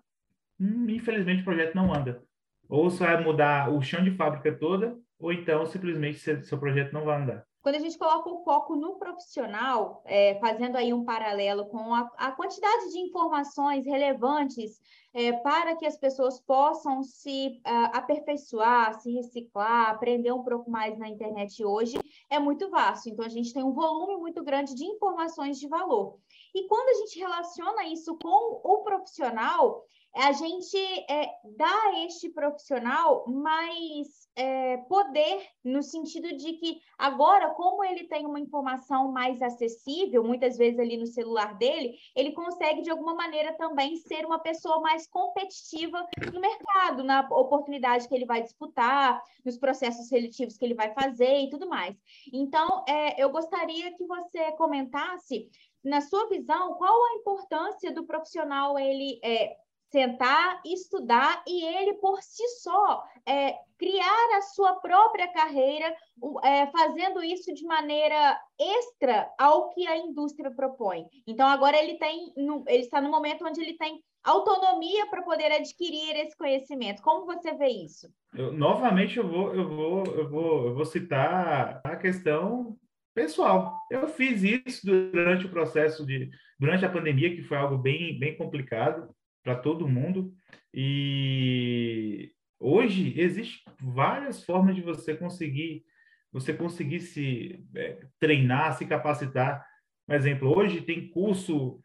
hum, 0.60 0.86
infelizmente 0.90 1.40
o 1.40 1.44
projeto 1.44 1.74
não 1.74 1.94
anda. 1.94 2.22
Ou 2.68 2.90
você 2.90 3.04
vai 3.04 3.22
mudar 3.22 3.72
o 3.72 3.80
chão 3.80 4.02
de 4.02 4.10
fábrica 4.10 4.52
toda, 4.52 4.96
ou 5.18 5.32
então 5.32 5.64
simplesmente 5.66 6.18
seu, 6.18 6.58
projeto 6.58 6.92
não 6.92 7.04
vai 7.04 7.20
andar. 7.20 7.46
Quando 7.62 7.76
a 7.76 7.80
gente 7.80 7.98
coloca 7.98 8.30
o 8.30 8.44
foco 8.44 8.76
no 8.76 8.94
profissional, 8.94 10.00
é, 10.04 10.38
fazendo 10.38 10.76
aí 10.76 10.94
um 10.94 11.04
paralelo 11.04 11.66
com 11.66 11.92
a, 11.94 12.08
a 12.16 12.30
quantidade 12.30 12.92
de 12.92 13.00
informações 13.00 13.84
relevantes 13.84 14.80
é, 15.12 15.32
para 15.32 15.74
que 15.74 15.86
as 15.86 15.96
pessoas 15.96 16.38
possam 16.40 17.02
se 17.02 17.60
uh, 17.66 17.96
aperfeiçoar, 17.96 19.00
se 19.00 19.10
reciclar, 19.14 19.90
aprender 19.90 20.30
um 20.30 20.44
pouco 20.44 20.70
mais 20.70 20.98
na 20.98 21.08
internet 21.08 21.64
hoje, 21.64 21.98
é 22.30 22.38
muito 22.38 22.70
vasto. 22.70 23.08
Então, 23.08 23.24
a 23.24 23.28
gente 23.28 23.52
tem 23.52 23.64
um 23.64 23.72
volume 23.72 24.16
muito 24.16 24.44
grande 24.44 24.74
de 24.74 24.84
informações 24.84 25.58
de 25.58 25.66
valor. 25.66 26.18
E 26.54 26.68
quando 26.68 26.90
a 26.90 27.00
gente 27.00 27.18
relaciona 27.18 27.86
isso 27.86 28.16
com 28.22 28.60
o 28.62 28.84
profissional, 28.84 29.82
a 30.16 30.32
gente 30.32 30.76
é, 31.10 31.30
dá 31.56 31.82
a 31.84 32.04
este 32.04 32.30
profissional 32.30 33.24
mais 33.28 34.26
é, 34.34 34.78
poder, 34.88 35.46
no 35.64 35.82
sentido 35.82 36.28
de 36.36 36.54
que 36.54 36.80
agora, 36.98 37.50
como 37.50 37.84
ele 37.84 38.04
tem 38.04 38.26
uma 38.26 38.40
informação 38.40 39.12
mais 39.12 39.40
acessível, 39.42 40.24
muitas 40.24 40.56
vezes 40.56 40.78
ali 40.78 40.96
no 40.96 41.06
celular 41.06 41.56
dele, 41.56 41.94
ele 42.14 42.32
consegue, 42.32 42.82
de 42.82 42.90
alguma 42.90 43.14
maneira, 43.14 43.56
também 43.56 43.96
ser 43.96 44.24
uma 44.24 44.38
pessoa 44.38 44.80
mais 44.80 45.06
competitiva 45.06 46.06
no 46.32 46.40
mercado, 46.40 47.02
na 47.04 47.20
oportunidade 47.30 48.08
que 48.08 48.14
ele 48.14 48.26
vai 48.26 48.42
disputar, 48.42 49.22
nos 49.44 49.56
processos 49.58 50.08
seletivos 50.08 50.56
que 50.56 50.64
ele 50.64 50.74
vai 50.74 50.92
fazer 50.92 51.40
e 51.40 51.50
tudo 51.50 51.68
mais. 51.68 51.96
Então, 52.32 52.84
é, 52.88 53.22
eu 53.22 53.30
gostaria 53.30 53.94
que 53.96 54.04
você 54.04 54.52
comentasse 54.52 55.48
na 55.84 56.00
sua 56.00 56.28
visão, 56.28 56.74
qual 56.74 56.92
a 56.92 57.14
importância 57.14 57.92
do 57.92 58.04
profissional 58.04 58.76
ele 58.76 59.20
é, 59.22 59.56
sentar, 59.90 60.60
estudar 60.64 61.42
e 61.46 61.64
ele 61.64 61.94
por 61.94 62.20
si 62.20 62.46
só 62.60 63.02
é, 63.26 63.54
criar 63.78 64.36
a 64.36 64.42
sua 64.42 64.74
própria 64.76 65.28
carreira, 65.32 65.94
é, 66.42 66.66
fazendo 66.68 67.22
isso 67.22 67.52
de 67.54 67.64
maneira 67.64 68.38
extra 68.58 69.28
ao 69.38 69.70
que 69.70 69.86
a 69.86 69.96
indústria 69.96 70.50
propõe. 70.50 71.06
Então 71.26 71.46
agora 71.46 71.76
ele 71.76 71.98
tem, 71.98 72.32
ele 72.36 72.82
está 72.82 73.00
no 73.00 73.10
momento 73.10 73.46
onde 73.46 73.60
ele 73.60 73.76
tem 73.76 74.02
autonomia 74.24 75.06
para 75.06 75.22
poder 75.22 75.52
adquirir 75.52 76.16
esse 76.16 76.36
conhecimento. 76.36 77.02
Como 77.02 77.26
você 77.26 77.54
vê 77.54 77.68
isso? 77.68 78.08
Eu, 78.34 78.52
novamente 78.52 79.18
eu 79.18 79.28
vou, 79.28 79.54
eu 79.54 79.68
vou, 79.68 80.04
eu 80.06 80.28
vou, 80.28 80.66
eu 80.66 80.74
vou 80.74 80.84
citar 80.84 81.80
a 81.84 81.96
questão 81.96 82.76
pessoal. 83.14 83.78
Eu 83.90 84.08
fiz 84.08 84.42
isso 84.42 84.84
durante 84.84 85.46
o 85.46 85.50
processo 85.50 86.04
de, 86.04 86.28
durante 86.58 86.84
a 86.84 86.90
pandemia, 86.90 87.34
que 87.34 87.42
foi 87.42 87.56
algo 87.56 87.78
bem, 87.78 88.18
bem 88.18 88.36
complicado 88.36 89.08
para 89.46 89.54
todo 89.54 89.86
mundo. 89.86 90.34
E 90.74 92.32
hoje 92.58 93.14
existe 93.16 93.62
várias 93.80 94.44
formas 94.44 94.74
de 94.74 94.82
você 94.82 95.14
conseguir 95.14 95.84
você 96.32 96.52
conseguir 96.52 97.00
se 97.00 97.64
é, 97.74 97.98
treinar, 98.18 98.76
se 98.76 98.84
capacitar. 98.84 99.64
Por 100.04 100.16
exemplo, 100.16 100.54
hoje 100.54 100.82
tem 100.82 101.08
curso 101.08 101.80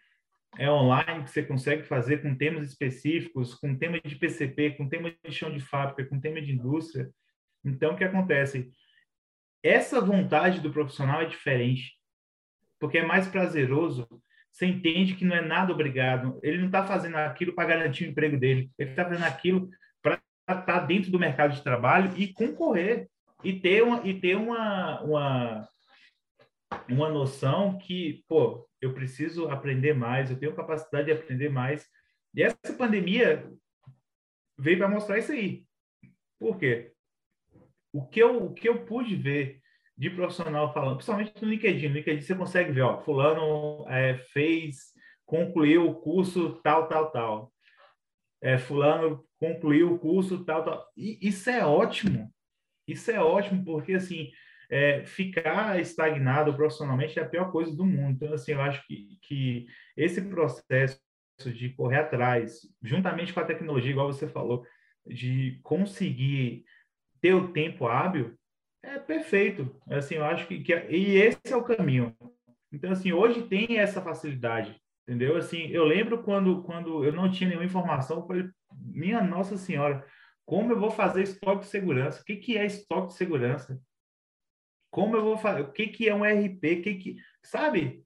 é 0.57 0.69
online 0.69 1.23
que 1.23 1.31
você 1.31 1.43
consegue 1.43 1.83
fazer 1.83 2.21
com 2.21 2.35
temas 2.35 2.67
específicos, 2.67 3.53
com 3.55 3.77
tema 3.77 4.01
de 4.01 4.15
PCP, 4.17 4.71
com 4.71 4.89
tema 4.89 5.15
de 5.23 5.31
chão 5.31 5.49
de 5.49 5.61
fábrica, 5.61 6.03
com 6.09 6.19
tema 6.19 6.41
de 6.41 6.51
indústria. 6.51 7.09
Então, 7.63 7.93
o 7.93 7.97
que 7.97 8.03
acontece? 8.03 8.69
Essa 9.63 10.01
vontade 10.01 10.59
do 10.59 10.73
profissional 10.73 11.21
é 11.21 11.25
diferente, 11.25 11.93
porque 12.77 12.97
é 12.97 13.05
mais 13.05 13.29
prazeroso 13.29 14.05
você 14.51 14.65
entende 14.65 15.15
que 15.15 15.25
não 15.25 15.35
é 15.35 15.41
nada 15.41 15.71
obrigado. 15.71 16.39
Ele 16.43 16.57
não 16.57 16.65
está 16.65 16.85
fazendo 16.85 17.15
aquilo 17.15 17.53
para 17.53 17.67
garantir 17.67 18.05
o 18.05 18.09
emprego 18.09 18.37
dele. 18.37 18.69
Ele 18.77 18.89
está 18.89 19.05
fazendo 19.05 19.23
aquilo 19.23 19.69
para 20.01 20.21
estar 20.41 20.61
tá 20.63 20.79
dentro 20.79 21.09
do 21.09 21.19
mercado 21.19 21.53
de 21.53 21.63
trabalho 21.63 22.13
e 22.17 22.33
concorrer 22.33 23.09
e 23.43 23.59
ter 23.59 23.83
uma 23.83 24.07
e 24.07 24.19
ter 24.19 24.35
uma, 24.35 25.01
uma 25.01 25.69
uma 26.89 27.09
noção 27.09 27.77
que 27.77 28.23
pô 28.27 28.67
eu 28.79 28.93
preciso 28.93 29.49
aprender 29.49 29.93
mais 29.93 30.29
eu 30.29 30.39
tenho 30.39 30.55
capacidade 30.55 31.05
de 31.05 31.11
aprender 31.11 31.49
mais 31.49 31.87
e 32.35 32.43
essa 32.43 32.73
pandemia 32.77 33.49
veio 34.57 34.77
para 34.77 34.87
mostrar 34.87 35.17
isso 35.17 35.31
aí 35.31 35.65
por 36.39 36.57
quê 36.57 36.93
o 37.91 38.05
que 38.05 38.19
eu 38.21 38.45
o 38.45 38.53
que 38.53 38.69
eu 38.69 38.85
pude 38.85 39.15
ver 39.15 39.60
de 40.01 40.09
profissional 40.09 40.73
falando, 40.73 40.95
principalmente 40.95 41.39
no 41.39 41.47
LinkedIn. 41.47 41.87
No 41.89 41.93
LinkedIn 41.93 42.21
você 42.21 42.33
consegue 42.33 42.71
ver, 42.71 42.81
ó, 42.81 42.97
fulano 43.03 43.85
é, 43.87 44.17
fez, 44.33 44.95
concluiu 45.27 45.87
o 45.87 45.93
curso 45.93 46.59
tal, 46.63 46.87
tal, 46.87 47.11
tal. 47.11 47.53
É, 48.41 48.57
fulano 48.57 49.23
concluiu 49.39 49.93
o 49.93 49.99
curso 49.99 50.43
tal, 50.43 50.65
tal. 50.65 50.87
E 50.97 51.19
isso 51.21 51.47
é 51.51 51.63
ótimo. 51.63 52.33
Isso 52.87 53.11
é 53.11 53.21
ótimo 53.21 53.63
porque, 53.63 53.93
assim, 53.93 54.31
é, 54.71 55.05
ficar 55.05 55.79
estagnado 55.79 56.55
profissionalmente 56.55 57.19
é 57.19 57.21
a 57.21 57.29
pior 57.29 57.51
coisa 57.51 57.71
do 57.71 57.85
mundo. 57.85 58.13
Então, 58.15 58.33
assim, 58.33 58.53
eu 58.53 58.61
acho 58.61 58.83
que, 58.87 59.19
que 59.21 59.67
esse 59.95 60.19
processo 60.19 60.99
de 61.53 61.69
correr 61.75 61.99
atrás, 61.99 62.61
juntamente 62.81 63.33
com 63.33 63.39
a 63.39 63.45
tecnologia, 63.45 63.91
igual 63.91 64.11
você 64.11 64.27
falou, 64.27 64.65
de 65.05 65.59
conseguir 65.61 66.65
ter 67.21 67.35
o 67.35 67.53
tempo 67.53 67.85
hábil, 67.85 68.35
é 68.83 68.99
perfeito. 68.99 69.75
Assim, 69.89 70.15
eu 70.15 70.25
acho 70.25 70.47
que, 70.47 70.61
que 70.63 70.73
e 70.89 71.15
esse 71.15 71.39
é 71.45 71.55
o 71.55 71.63
caminho. 71.63 72.15
Então, 72.71 72.91
assim, 72.91 73.11
hoje 73.11 73.47
tem 73.47 73.79
essa 73.79 74.01
facilidade, 74.01 74.79
entendeu? 75.03 75.35
Assim, 75.37 75.67
eu 75.67 75.83
lembro 75.83 76.23
quando, 76.23 76.63
quando 76.63 77.03
eu 77.03 77.11
não 77.11 77.29
tinha 77.29 77.49
nenhuma 77.49 77.65
informação, 77.65 78.17
eu 78.17 78.27
falei, 78.27 78.49
minha 78.73 79.21
Nossa 79.21 79.57
Senhora, 79.57 80.05
como 80.45 80.71
eu 80.71 80.79
vou 80.79 80.89
fazer 80.89 81.23
estoque 81.23 81.65
de 81.65 81.71
segurança? 81.71 82.21
O 82.21 82.25
que, 82.25 82.37
que 82.37 82.57
é 82.57 82.65
estoque 82.65 83.07
de 83.07 83.13
segurança? 83.15 83.79
Como 84.89 85.15
eu 85.15 85.23
vou 85.23 85.37
fazer? 85.37 85.61
O 85.61 85.71
que, 85.71 85.87
que 85.87 86.09
é 86.09 86.15
um 86.15 86.23
RP? 86.23 86.79
O 86.79 86.81
que, 86.81 86.95
que... 86.95 87.15
Sabe? 87.43 88.05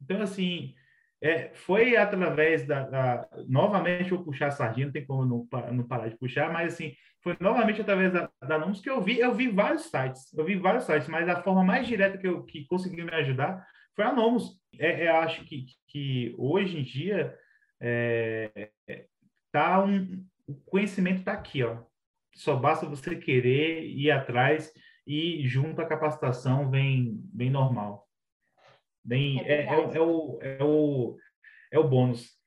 Então, 0.00 0.20
assim, 0.22 0.74
é, 1.22 1.50
foi 1.54 1.96
através 1.96 2.66
da, 2.66 2.82
da, 2.82 3.28
Novamente, 3.48 4.10
vou 4.10 4.24
puxar 4.24 4.48
a 4.48 4.50
sardinha, 4.50 4.86
não 4.86 4.92
tem 4.92 5.06
como 5.06 5.24
não, 5.24 5.48
não 5.72 5.86
parar 5.86 6.08
de 6.08 6.18
puxar, 6.18 6.52
mas 6.52 6.74
assim, 6.74 6.94
foi 7.22 7.36
novamente 7.38 7.80
através 7.80 8.12
da, 8.12 8.28
da 8.40 8.72
que 8.72 8.90
eu 8.90 9.00
vi, 9.00 9.20
eu 9.20 9.32
vi 9.32 9.48
vários 9.48 9.82
sites, 9.82 10.34
eu 10.36 10.44
vi 10.44 10.56
vários 10.56 10.84
sites, 10.84 11.06
mas 11.06 11.28
a 11.28 11.40
forma 11.40 11.62
mais 11.62 11.86
direta 11.86 12.18
que, 12.18 12.26
eu, 12.26 12.42
que 12.42 12.66
conseguiu 12.66 13.06
me 13.06 13.14
ajudar 13.14 13.64
foi 13.94 14.04
a 14.04 14.12
Nomus. 14.12 14.60
É, 14.76 15.04
é, 15.04 15.08
eu 15.10 15.16
acho 15.16 15.44
que, 15.44 15.66
que 15.86 16.34
hoje 16.36 16.78
em 16.78 16.82
dia 16.82 17.32
é, 17.80 18.70
tá 19.52 19.84
um, 19.84 20.26
o 20.46 20.54
conhecimento 20.66 21.20
está 21.20 21.34
aqui, 21.34 21.62
ó. 21.62 21.78
Só 22.34 22.56
basta 22.56 22.86
você 22.86 23.14
querer 23.14 23.84
ir 23.84 24.10
atrás 24.10 24.72
e 25.06 25.46
junto 25.46 25.80
à 25.80 25.86
capacitação 25.86 26.68
vem, 26.68 27.20
vem 27.32 27.50
normal. 27.50 28.01
Vem, 29.04 29.40
é, 29.40 29.52
é, 29.52 29.66
é, 29.66 29.96
é, 29.96 30.00
o, 30.00 30.38
é, 30.40 30.62
o, 30.62 31.16
é 31.72 31.78
o 31.78 31.88
bônus. 31.88 32.40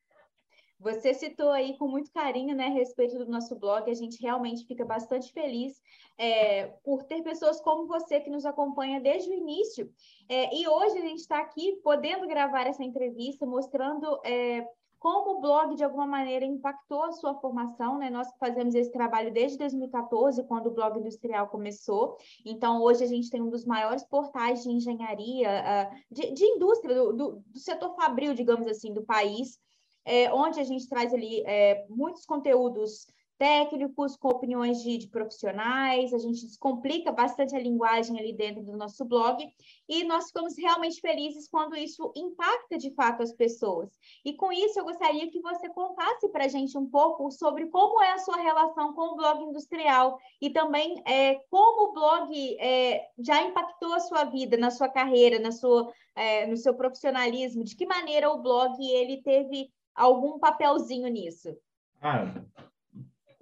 Você 0.79 1.13
citou 1.13 1.51
aí 1.51 1.77
com 1.77 1.87
muito 1.87 2.11
carinho 2.11 2.55
né, 2.55 2.65
a 2.65 2.69
respeito 2.69 3.17
do 3.17 3.25
nosso 3.25 3.57
blog, 3.57 3.89
a 3.89 3.93
gente 3.93 4.21
realmente 4.21 4.67
fica 4.67 4.85
bastante 4.85 5.31
feliz 5.31 5.81
é, 6.17 6.67
por 6.83 7.03
ter 7.03 7.23
pessoas 7.23 7.61
como 7.61 7.87
você 7.87 8.19
que 8.19 8.29
nos 8.29 8.45
acompanha 8.45 8.99
desde 8.99 9.29
o 9.29 9.33
início. 9.33 9.89
É, 10.29 10.53
e 10.55 10.67
hoje 10.67 10.97
a 10.97 11.01
gente 11.01 11.19
está 11.19 11.39
aqui 11.39 11.79
podendo 11.83 12.27
gravar 12.27 12.67
essa 12.67 12.83
entrevista, 12.83 13.45
mostrando 13.45 14.19
é, 14.23 14.67
como 15.05 15.37
o 15.37 15.39
blog, 15.39 15.75
de 15.75 15.83
alguma 15.83 16.07
maneira, 16.07 16.43
impactou 16.43 17.03
a 17.03 17.11
sua 17.11 17.35
formação, 17.35 17.99
né? 17.99 18.09
Nós 18.09 18.27
fazemos 18.39 18.73
esse 18.73 18.91
trabalho 18.91 19.31
desde 19.31 19.55
2014, 19.59 20.43
quando 20.47 20.65
o 20.65 20.71
blog 20.71 20.97
industrial 20.97 21.47
começou. 21.47 22.17
Então, 22.43 22.81
hoje 22.81 23.03
a 23.03 23.07
gente 23.07 23.29
tem 23.29 23.39
um 23.39 23.51
dos 23.51 23.65
maiores 23.65 24.03
portais 24.03 24.63
de 24.63 24.69
engenharia, 24.71 25.47
uh, 25.61 25.95
de, 26.11 26.31
de, 26.31 26.43
indústria, 26.45 26.95
do, 26.95 27.13
do, 27.13 27.43
do, 27.45 27.59
setor 27.59 27.93
fabril, 27.95 28.33
digamos 28.33 28.65
assim, 28.65 28.91
do 28.91 29.05
país, 29.05 29.59
é, 30.03 30.33
onde 30.33 30.59
a 30.59 30.63
gente 30.63 30.89
traz 30.89 31.13
ali 31.13 31.43
é, 31.45 31.85
muitos 31.87 32.25
conteúdos 32.25 33.05
técnicos, 33.37 34.15
com 34.15 34.29
opiniões 34.29 34.81
de, 34.81 34.97
de, 34.97 35.07
profissionais, 35.07 36.13
a 36.13 36.17
gente 36.17 36.45
descomplica 36.45 37.11
bastante 37.11 37.55
a 37.55 37.59
linguagem 37.59 38.19
ali 38.19 38.33
dentro 38.33 38.63
do 38.63 38.77
nosso 38.77 39.03
blog 39.05 39.45
e 39.87 40.03
nós 40.03 40.27
ficamos 40.27 40.57
realmente 40.57 41.01
felizes 41.01 41.47
quando 41.49 41.75
isso 41.75 42.11
impacta 42.15 42.77
de 42.77 42.93
fato 42.93 43.21
as 43.21 43.33
pessoas. 43.33 43.89
E 44.23 44.33
com 44.33 44.51
isso 44.51 44.79
eu 44.79 44.85
gostaria 44.85 45.29
que 45.29 45.41
você 45.41 45.69
contasse 45.69 46.29
para 46.29 46.45
a 46.45 46.47
gente 46.47 46.77
um 46.77 46.89
pouco 46.89 47.29
sobre 47.31 47.67
como 47.67 48.01
é 48.01 48.13
a 48.13 48.19
sua 48.19 48.37
relação 48.37 48.93
com 48.93 49.13
o 49.13 49.15
blog 49.15 49.43
industrial 49.43 50.17
e 50.41 50.49
também 50.49 51.01
é, 51.05 51.35
como 51.49 51.89
o 51.89 51.93
blog 51.93 52.57
é, 52.59 53.07
já 53.19 53.43
impactou 53.43 53.93
a 53.93 53.99
sua 53.99 54.23
vida, 54.23 54.57
na 54.57 54.71
sua 54.71 54.87
carreira, 54.87 55.39
na 55.39 55.51
sua, 55.51 55.91
é, 56.15 56.47
no 56.47 56.57
seu 56.57 56.73
profissionalismo, 56.73 57.63
de 57.63 57.75
que 57.75 57.85
maneira 57.85 58.29
o 58.29 58.41
blog 58.41 58.75
ele 58.79 59.21
teve 59.21 59.69
algum 59.93 60.39
papelzinho 60.39 61.07
nisso? 61.07 61.55
Ah, 62.01 62.25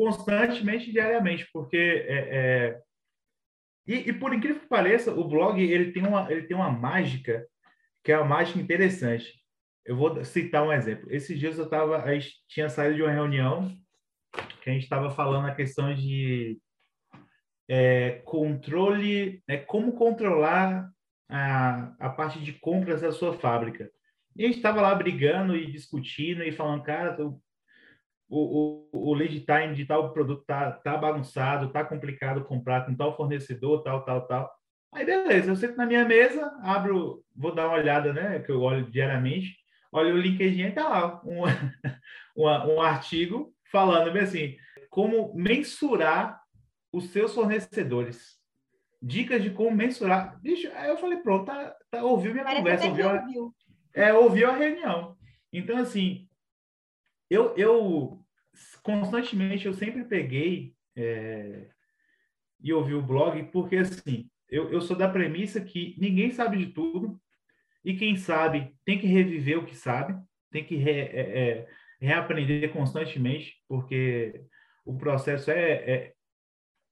constantemente, 0.04 0.92
diariamente, 0.92 1.48
porque 1.54 1.78
é, 1.78 2.18
é... 2.32 2.82
E, 3.86 4.10
e, 4.10 4.14
por 4.14 4.34
incrível 4.34 4.62
que 4.62 4.68
pareça, 4.68 5.14
o 5.14 5.28
blog 5.28 5.62
ele 5.62 5.92
tem 5.92 6.06
uma 6.06 6.32
ele 6.32 6.44
tem 6.44 6.56
uma 6.56 6.72
mágica 6.72 7.46
que 8.04 8.12
é 8.12 8.18
uma 8.18 8.28
mágica 8.28 8.60
interessante. 8.60 9.34
Eu 9.86 9.98
vou 9.98 10.24
citar 10.24 10.64
um 10.64 10.72
exemplo. 10.72 11.12
Esses 11.12 11.38
dias 11.38 11.58
eu 11.58 11.70
tava 11.70 12.02
a 12.02 12.14
gente 12.14 12.34
tinha 12.48 12.70
saído 12.70 12.96
de 12.96 13.02
uma 13.02 13.12
reunião 13.12 13.70
que 14.62 14.70
a 14.70 14.74
gente 14.74 14.84
estava 14.84 15.12
falando 15.12 15.48
a 15.48 15.56
questão 15.56 15.94
de 15.94 16.58
é, 17.68 18.22
controle, 18.26 19.44
é, 19.48 19.58
como 19.58 19.94
controlar 19.94 20.90
a, 21.30 21.94
a 22.00 22.10
parte 22.10 22.40
de 22.40 22.54
compras 22.54 23.02
da 23.02 23.12
sua 23.12 23.34
fábrica. 23.34 23.90
E 24.36 24.44
a 24.44 24.48
gente 24.48 24.58
estava 24.58 24.82
lá 24.82 24.96
brigando 24.96 25.56
e 25.56 25.72
discutindo 25.72 26.44
e 26.44 26.52
falando, 26.52 26.84
cara, 26.84 27.16
o, 28.34 28.90
o, 28.92 29.12
o 29.12 29.14
lead 29.14 29.42
time 29.42 29.76
de 29.76 29.86
tal 29.86 30.12
produto 30.12 30.44
tá, 30.46 30.72
tá 30.72 30.98
bagunçado, 30.98 31.72
tá 31.72 31.86
complicado 31.86 32.44
comprar 32.44 32.84
com 32.84 32.96
tal 32.96 33.16
fornecedor, 33.16 33.84
tal, 33.84 34.04
tal, 34.04 34.26
tal. 34.26 34.52
Aí, 34.92 35.06
beleza, 35.06 35.52
eu 35.52 35.56
sento 35.56 35.78
na 35.78 35.86
minha 35.86 36.04
mesa, 36.04 36.52
abro, 36.64 37.24
vou 37.36 37.54
dar 37.54 37.68
uma 37.68 37.78
olhada, 37.78 38.12
né, 38.12 38.40
que 38.40 38.52
eu 38.52 38.62
olho 38.62 38.90
diariamente, 38.90 39.56
olho 39.92 40.16
o 40.16 40.18
LinkedIn 40.18 40.64
e 40.64 40.72
tá 40.72 40.88
lá 40.88 41.22
um, 41.24 41.44
um, 42.36 42.76
um 42.76 42.82
artigo 42.82 43.54
falando 43.72 44.12
bem 44.12 44.24
assim, 44.24 44.58
como 44.90 45.34
mensurar 45.36 46.42
os 46.92 47.10
seus 47.12 47.36
fornecedores. 47.36 48.42
Dicas 49.02 49.44
de 49.44 49.50
como 49.50 49.76
mensurar. 49.76 50.40
Bicho, 50.42 50.72
aí 50.76 50.90
eu 50.90 50.98
falei, 50.98 51.20
pronto, 51.20 51.46
tá, 51.46 51.76
tá, 51.92 52.04
ouviu 52.04 52.32
minha 52.32 52.46
Parece 52.46 52.60
conversa, 52.62 52.88
ouviu, 52.88 53.10
a, 53.10 53.14
ouviu. 53.14 53.56
É, 53.94 54.14
ouviu 54.14 54.50
a 54.50 54.56
reunião. 54.56 55.18
Então, 55.52 55.78
assim, 55.78 56.28
eu, 57.30 57.54
eu 57.58 58.23
constantemente 58.82 59.66
eu 59.66 59.74
sempre 59.74 60.04
peguei 60.04 60.76
é, 60.96 61.70
e 62.62 62.72
ouvi 62.74 62.94
o 62.94 63.02
blog, 63.02 63.44
porque 63.52 63.78
assim, 63.78 64.30
eu, 64.50 64.72
eu 64.72 64.82
sou 64.82 64.96
da 64.96 65.10
premissa 65.10 65.60
que 65.62 65.96
ninguém 66.00 66.32
sabe 66.32 66.58
de 66.58 66.68
tudo, 66.68 67.20
e 67.84 67.96
quem 67.96 68.16
sabe 68.16 68.74
tem 68.86 68.98
que 68.98 69.08
reviver 69.08 69.58
o 69.58 69.66
que 69.66 69.76
sabe, 69.76 70.16
tem 70.50 70.64
que 70.64 70.76
re, 70.76 70.92
é, 70.92 71.40
é, 71.40 71.68
reaprender 72.00 72.72
constantemente, 72.72 73.58
porque 73.68 74.46
o 74.86 74.98
processo 74.98 75.52
é, 75.52 75.72
é, 75.72 76.14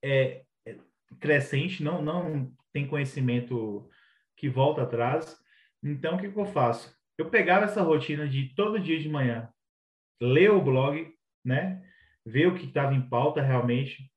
é, 0.03 0.43
é 0.65 0.77
crescente, 1.19 1.83
não, 1.83 2.01
não 2.01 2.51
tem 2.73 2.87
conhecimento 2.87 3.89
que 4.35 4.49
volta 4.49 4.83
atrás. 4.83 5.37
Então, 5.83 6.15
o 6.15 6.19
que, 6.19 6.29
que 6.29 6.37
eu 6.37 6.45
faço? 6.45 6.93
Eu 7.17 7.29
pegava 7.29 7.65
essa 7.65 7.81
rotina 7.81 8.27
de 8.27 8.53
todo 8.55 8.79
dia 8.79 8.99
de 8.99 9.07
manhã 9.07 9.49
ler 10.19 10.51
o 10.51 10.61
blog, 10.61 11.13
né? 11.43 11.81
Ver 12.25 12.47
o 12.47 12.55
que 12.55 12.65
estava 12.65 12.93
em 12.93 13.01
pauta 13.01 13.41
realmente 13.41 14.11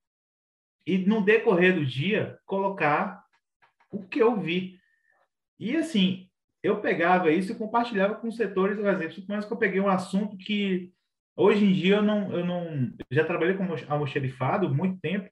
e 0.87 0.99
no 0.99 1.23
decorrer 1.23 1.75
do 1.75 1.85
dia 1.85 2.39
colocar 2.45 3.25
o 3.91 4.07
que 4.07 4.21
eu 4.21 4.39
vi. 4.39 4.79
E 5.59 5.77
assim, 5.77 6.29
eu 6.63 6.81
pegava 6.81 7.31
isso 7.31 7.53
e 7.53 7.57
compartilhava 7.57 8.15
com 8.17 8.31
setores, 8.31 8.77
por 8.77 8.87
exemplo, 8.87 9.25
mas 9.29 9.45
que 9.45 9.53
eu 9.53 9.57
peguei 9.57 9.81
um 9.81 9.89
assunto 9.89 10.37
que 10.37 10.93
hoje 11.37 11.65
em 11.65 11.73
dia 11.73 11.97
eu 11.97 12.03
não, 12.03 12.33
eu 12.33 12.45
não 12.45 12.93
já 13.11 13.25
trabalhei 13.25 13.55
com 13.55 13.67
almoxerifado 13.89 14.75
muito 14.75 15.01
tempo, 15.01 15.31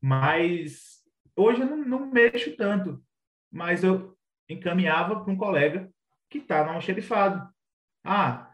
mas 0.00 1.02
hoje 1.36 1.60
eu 1.60 1.66
não, 1.66 1.84
não 1.84 2.10
mexo 2.10 2.56
tanto. 2.56 3.02
Mas 3.50 3.84
eu 3.84 4.16
encaminhava 4.48 5.20
para 5.20 5.32
um 5.32 5.36
colega 5.36 5.90
que 6.28 6.38
está 6.38 6.62
no 6.62 6.70
almoxerifado. 6.70 7.48
Ah, 8.04 8.49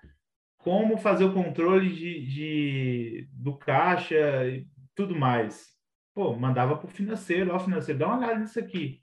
como 0.66 0.98
fazer 0.98 1.22
o 1.22 1.32
controle 1.32 1.88
de, 1.94 2.26
de, 2.26 3.28
do 3.34 3.56
caixa 3.56 4.16
e 4.48 4.66
tudo 4.96 5.14
mais. 5.14 5.68
Pô, 6.12 6.34
mandava 6.34 6.76
para 6.76 6.88
o 6.88 6.90
financeiro, 6.90 7.54
ó, 7.54 7.58
financeiro, 7.60 8.00
dá 8.00 8.08
uma 8.08 8.18
olhada 8.18 8.40
nisso 8.40 8.58
aqui. 8.58 9.00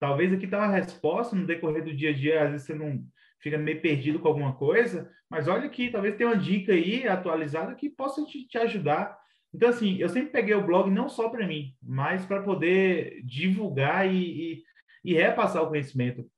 Talvez 0.00 0.32
aqui 0.32 0.48
tá 0.48 0.58
uma 0.58 0.74
resposta 0.74 1.36
no 1.36 1.46
decorrer 1.46 1.84
do 1.84 1.94
dia 1.94 2.10
a 2.10 2.12
dia, 2.12 2.42
às 2.42 2.50
vezes 2.50 2.66
você 2.66 2.74
não 2.74 3.00
fica 3.38 3.56
meio 3.56 3.80
perdido 3.80 4.18
com 4.18 4.26
alguma 4.26 4.56
coisa, 4.56 5.08
mas 5.30 5.46
olha 5.46 5.66
aqui, 5.66 5.88
talvez 5.88 6.16
tenha 6.16 6.30
uma 6.30 6.36
dica 6.36 6.72
aí 6.72 7.06
atualizada 7.06 7.76
que 7.76 7.88
possa 7.88 8.24
te, 8.24 8.48
te 8.48 8.58
ajudar. 8.58 9.16
Então, 9.54 9.68
assim, 9.68 9.98
eu 9.98 10.08
sempre 10.08 10.32
peguei 10.32 10.56
o 10.56 10.66
blog 10.66 10.90
não 10.90 11.08
só 11.08 11.28
para 11.28 11.46
mim, 11.46 11.76
mas 11.80 12.26
para 12.26 12.42
poder 12.42 13.22
divulgar 13.24 14.12
e, 14.12 14.16
e, 14.24 14.62
e 15.04 15.14
repassar 15.14 15.62
o 15.62 15.68
conhecimento. 15.68 16.28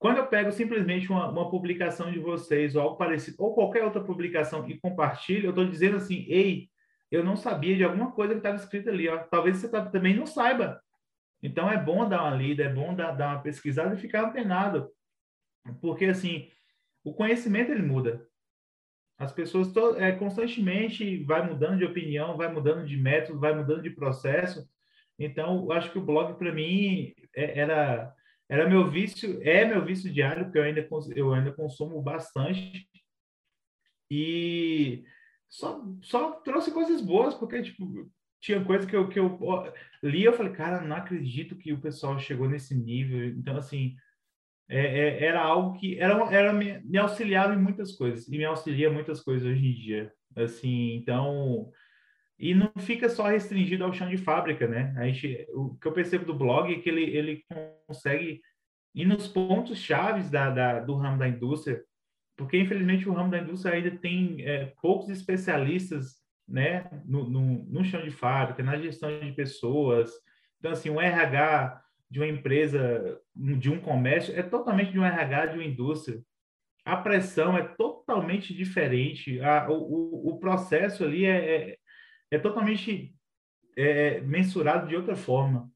Quando 0.00 0.16
eu 0.16 0.26
pego 0.26 0.50
simplesmente 0.50 1.12
uma, 1.12 1.28
uma, 1.28 1.50
publicação 1.50 2.10
de 2.10 2.18
vocês 2.18 2.74
ou 2.74 2.80
algo 2.80 2.96
parecido, 2.96 3.36
ou 3.38 3.54
qualquer 3.54 3.84
outra 3.84 4.02
publicação 4.02 4.66
e 4.66 4.80
compartilho, 4.80 5.44
eu 5.44 5.50
estou 5.50 5.66
dizendo 5.66 5.98
assim, 5.98 6.24
ei, 6.26 6.70
eu 7.10 7.22
não 7.22 7.36
sabia 7.36 7.76
de 7.76 7.84
alguma 7.84 8.10
coisa 8.10 8.32
que 8.32 8.38
estava 8.38 8.56
escrita 8.56 8.88
ali, 8.88 9.06
ó. 9.10 9.18
talvez 9.18 9.58
você 9.58 9.68
tá, 9.68 9.84
também 9.84 10.16
não 10.16 10.24
saiba. 10.24 10.80
Então 11.42 11.70
é 11.70 11.76
bom 11.76 12.08
dar 12.08 12.22
uma 12.22 12.34
lida, 12.34 12.62
é 12.62 12.72
bom 12.72 12.94
dar, 12.94 13.12
dar 13.12 13.34
uma 13.34 13.42
pesquisada 13.42 13.94
e 13.94 13.98
ficar 13.98 14.24
antenado, 14.24 14.90
porque 15.82 16.06
assim, 16.06 16.48
o 17.04 17.12
conhecimento 17.12 17.70
ele 17.70 17.82
muda. 17.82 18.26
As 19.18 19.32
pessoas 19.32 19.70
to, 19.70 19.96
é, 19.98 20.12
constantemente 20.12 21.22
vai 21.24 21.46
mudando 21.46 21.76
de 21.76 21.84
opinião, 21.84 22.38
vai 22.38 22.50
mudando 22.50 22.86
de 22.86 22.96
método, 22.96 23.38
vai 23.38 23.54
mudando 23.54 23.82
de 23.82 23.90
processo. 23.90 24.66
Então, 25.18 25.64
eu 25.64 25.72
acho 25.72 25.92
que 25.92 25.98
o 25.98 26.04
blog 26.04 26.38
para 26.38 26.50
mim 26.50 27.12
é, 27.36 27.58
era 27.58 28.14
era 28.50 28.68
meu 28.68 28.90
vício, 28.90 29.40
é 29.42 29.64
meu 29.64 29.84
vício 29.84 30.12
diário, 30.12 30.46
porque 30.46 30.58
eu 30.58 30.64
ainda, 30.64 30.88
eu 31.14 31.32
ainda 31.32 31.52
consumo 31.52 32.02
bastante. 32.02 32.84
E 34.10 35.04
só, 35.48 35.80
só 36.02 36.32
trouxe 36.40 36.72
coisas 36.72 37.00
boas, 37.00 37.32
porque, 37.32 37.62
tipo, 37.62 38.10
tinha 38.40 38.64
coisa 38.64 38.88
que 38.88 38.96
eu, 38.96 39.08
que 39.08 39.20
eu 39.20 39.38
li, 40.02 40.24
eu 40.24 40.32
falei, 40.32 40.52
cara, 40.52 40.80
não 40.80 40.96
acredito 40.96 41.56
que 41.56 41.72
o 41.72 41.80
pessoal 41.80 42.18
chegou 42.18 42.48
nesse 42.48 42.74
nível. 42.74 43.24
Então, 43.28 43.56
assim, 43.56 43.94
é, 44.68 44.80
é, 44.80 45.24
era 45.26 45.40
algo 45.40 45.78
que 45.78 45.96
era, 46.00 46.14
era 46.34 46.52
me, 46.52 46.80
me 46.80 46.98
auxiliava 46.98 47.54
em 47.54 47.62
muitas 47.62 47.92
coisas, 47.92 48.26
e 48.26 48.36
me 48.36 48.44
auxilia 48.44 48.90
muitas 48.90 49.20
coisas 49.20 49.46
hoje 49.46 49.64
em 49.64 49.74
dia. 49.74 50.12
Assim, 50.34 50.96
então, 50.96 51.70
e 52.40 52.54
não 52.54 52.72
fica 52.78 53.06
só 53.10 53.28
restringido 53.28 53.84
ao 53.84 53.92
chão 53.92 54.08
de 54.08 54.16
fábrica, 54.16 54.66
né? 54.66 54.94
A 54.96 55.04
gente, 55.04 55.46
o 55.50 55.76
que 55.76 55.86
eu 55.86 55.92
percebo 55.92 56.24
do 56.24 56.32
blog 56.32 56.72
é 56.72 56.78
que 56.78 56.88
ele, 56.88 57.04
ele 57.04 57.44
consegue 57.86 58.40
ir 58.94 59.04
nos 59.04 59.28
pontos 59.28 59.78
chaves 59.78 60.30
da, 60.30 60.48
da, 60.48 60.80
do 60.80 60.94
ramo 60.94 61.18
da 61.18 61.28
indústria, 61.28 61.84
porque 62.38 62.56
infelizmente 62.56 63.06
o 63.06 63.12
ramo 63.12 63.30
da 63.30 63.38
indústria 63.38 63.74
ainda 63.74 63.90
tem 63.90 64.42
é, 64.42 64.72
poucos 64.80 65.10
especialistas, 65.10 66.16
né, 66.48 66.90
no, 67.04 67.28
no, 67.28 67.64
no 67.66 67.84
chão 67.84 68.02
de 68.02 68.10
fábrica, 68.10 68.62
na 68.62 68.78
gestão 68.78 69.20
de 69.20 69.32
pessoas. 69.32 70.10
Então, 70.58 70.72
assim, 70.72 70.88
um 70.88 71.00
RH 71.00 71.78
de 72.10 72.20
uma 72.20 72.26
empresa, 72.26 73.20
de 73.36 73.70
um 73.70 73.78
comércio, 73.78 74.34
é 74.34 74.42
totalmente 74.42 74.92
de 74.92 74.98
um 74.98 75.04
RH 75.04 75.46
de 75.46 75.58
uma 75.58 75.64
indústria. 75.64 76.18
a 76.86 76.96
pressão 76.96 77.56
é 77.56 77.62
totalmente 77.62 78.54
diferente, 78.54 79.40
a, 79.42 79.70
o, 79.70 80.30
o 80.30 80.38
processo 80.40 81.04
ali 81.04 81.26
é, 81.26 81.54
é, 81.54 81.76
é 82.30 82.38
totalmente 82.38 83.14
é, 83.76 84.20
mensurado 84.20 84.88
de 84.88 84.96
outra 84.96 85.16
forma. 85.16 85.70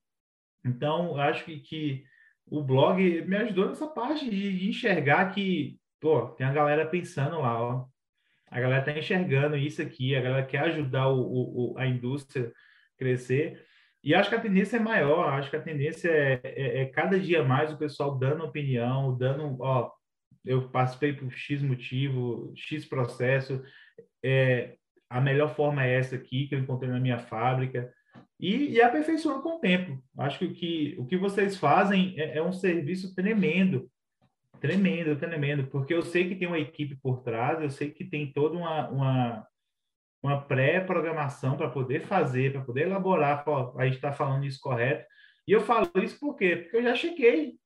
Então, 0.64 1.16
acho 1.16 1.44
que, 1.44 1.58
que 1.60 2.04
o 2.46 2.62
blog 2.62 3.22
me 3.22 3.36
ajudou 3.36 3.68
nessa 3.68 3.86
parte 3.86 4.28
de, 4.28 4.58
de 4.58 4.68
enxergar 4.68 5.32
que, 5.34 5.78
pô, 6.00 6.28
tem 6.28 6.46
a 6.46 6.52
galera 6.52 6.86
pensando 6.86 7.40
lá, 7.40 7.60
ó. 7.60 7.86
A 8.50 8.60
galera 8.60 8.80
está 8.80 8.98
enxergando 8.98 9.56
isso 9.56 9.82
aqui, 9.82 10.14
a 10.14 10.20
galera 10.20 10.46
quer 10.46 10.60
ajudar 10.60 11.08
o, 11.08 11.72
o, 11.72 11.78
a 11.78 11.86
indústria 11.86 12.52
crescer. 12.96 13.64
E 14.02 14.14
acho 14.14 14.28
que 14.28 14.36
a 14.36 14.40
tendência 14.40 14.76
é 14.76 14.80
maior, 14.80 15.32
acho 15.32 15.50
que 15.50 15.56
a 15.56 15.62
tendência 15.62 16.08
é, 16.10 16.40
é, 16.44 16.82
é 16.82 16.86
cada 16.86 17.18
dia 17.18 17.42
mais 17.42 17.72
o 17.72 17.78
pessoal 17.78 18.16
dando 18.16 18.44
opinião, 18.44 19.16
dando, 19.16 19.56
ó, 19.60 19.90
eu 20.44 20.68
participei 20.68 21.14
por 21.14 21.32
X 21.32 21.62
motivo, 21.62 22.52
X 22.54 22.84
processo, 22.84 23.62
é, 24.22 24.76
a 25.08 25.20
melhor 25.20 25.54
forma 25.54 25.84
é 25.84 25.94
essa 25.94 26.16
aqui 26.16 26.46
que 26.46 26.54
eu 26.54 26.58
encontrei 26.58 26.90
na 26.90 27.00
minha 27.00 27.18
fábrica 27.18 27.92
e, 28.38 28.72
e 28.72 28.82
aperfeiçoando 28.82 29.42
com 29.42 29.56
o 29.56 29.60
tempo. 29.60 30.02
Acho 30.18 30.38
que 30.38 30.44
o 30.44 30.52
que, 30.54 30.96
o 30.98 31.06
que 31.06 31.16
vocês 31.16 31.56
fazem 31.56 32.14
é, 32.18 32.38
é 32.38 32.42
um 32.42 32.52
serviço 32.52 33.14
tremendo, 33.14 33.90
tremendo, 34.60 35.16
tremendo, 35.18 35.66
porque 35.68 35.94
eu 35.94 36.02
sei 36.02 36.28
que 36.28 36.34
tem 36.34 36.48
uma 36.48 36.58
equipe 36.58 36.96
por 36.96 37.22
trás, 37.22 37.60
eu 37.60 37.70
sei 37.70 37.90
que 37.90 38.04
tem 38.04 38.32
toda 38.32 38.56
uma, 38.56 38.88
uma, 38.88 39.46
uma 40.22 40.42
pré-programação 40.42 41.56
para 41.56 41.70
poder 41.70 42.00
fazer, 42.06 42.52
para 42.52 42.62
poder 42.62 42.82
elaborar, 42.82 43.44
a 43.76 43.84
gente 43.84 43.96
está 43.96 44.12
falando 44.12 44.44
isso 44.44 44.60
correto. 44.60 45.06
E 45.46 45.52
eu 45.52 45.60
falo 45.60 45.90
isso 46.02 46.18
por 46.18 46.34
quê? 46.36 46.56
Porque 46.56 46.78
eu 46.78 46.82
já 46.82 46.94
chequei. 46.94 47.58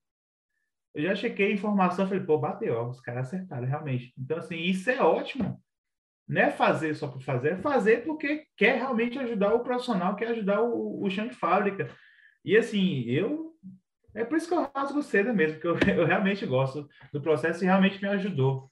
Eu 0.94 1.04
já 1.04 1.14
chequei 1.14 1.52
a 1.52 1.54
informação, 1.54 2.08
falei, 2.08 2.24
pô, 2.24 2.38
bateu, 2.38 2.74
ó, 2.74 2.88
os 2.88 3.00
caras 3.00 3.28
acertaram 3.28 3.66
realmente. 3.66 4.12
Então, 4.18 4.38
assim, 4.38 4.56
isso 4.56 4.90
é 4.90 5.00
ótimo 5.00 5.62
não 6.28 6.42
é 6.42 6.50
fazer 6.50 6.94
só 6.94 7.08
por 7.08 7.22
fazer, 7.22 7.52
é 7.52 7.56
fazer 7.56 8.04
porque 8.04 8.44
quer 8.56 8.76
realmente 8.76 9.18
ajudar 9.18 9.54
o 9.54 9.60
profissional, 9.60 10.14
quer 10.14 10.28
ajudar 10.28 10.60
o, 10.62 11.02
o 11.02 11.10
chão 11.10 11.26
de 11.26 11.34
fábrica. 11.34 11.88
E 12.44 12.56
assim, 12.56 13.04
eu. 13.04 13.48
É 14.14 14.24
por 14.24 14.36
isso 14.36 14.48
que 14.48 14.54
eu 14.54 14.70
rasgo 14.74 15.02
seda 15.02 15.32
mesmo, 15.32 15.58
porque 15.60 15.90
eu, 15.90 15.94
eu 15.96 16.06
realmente 16.06 16.44
gosto 16.44 16.88
do 17.12 17.20
processo 17.20 17.62
e 17.62 17.66
realmente 17.66 18.00
me 18.00 18.08
ajudou. 18.08 18.70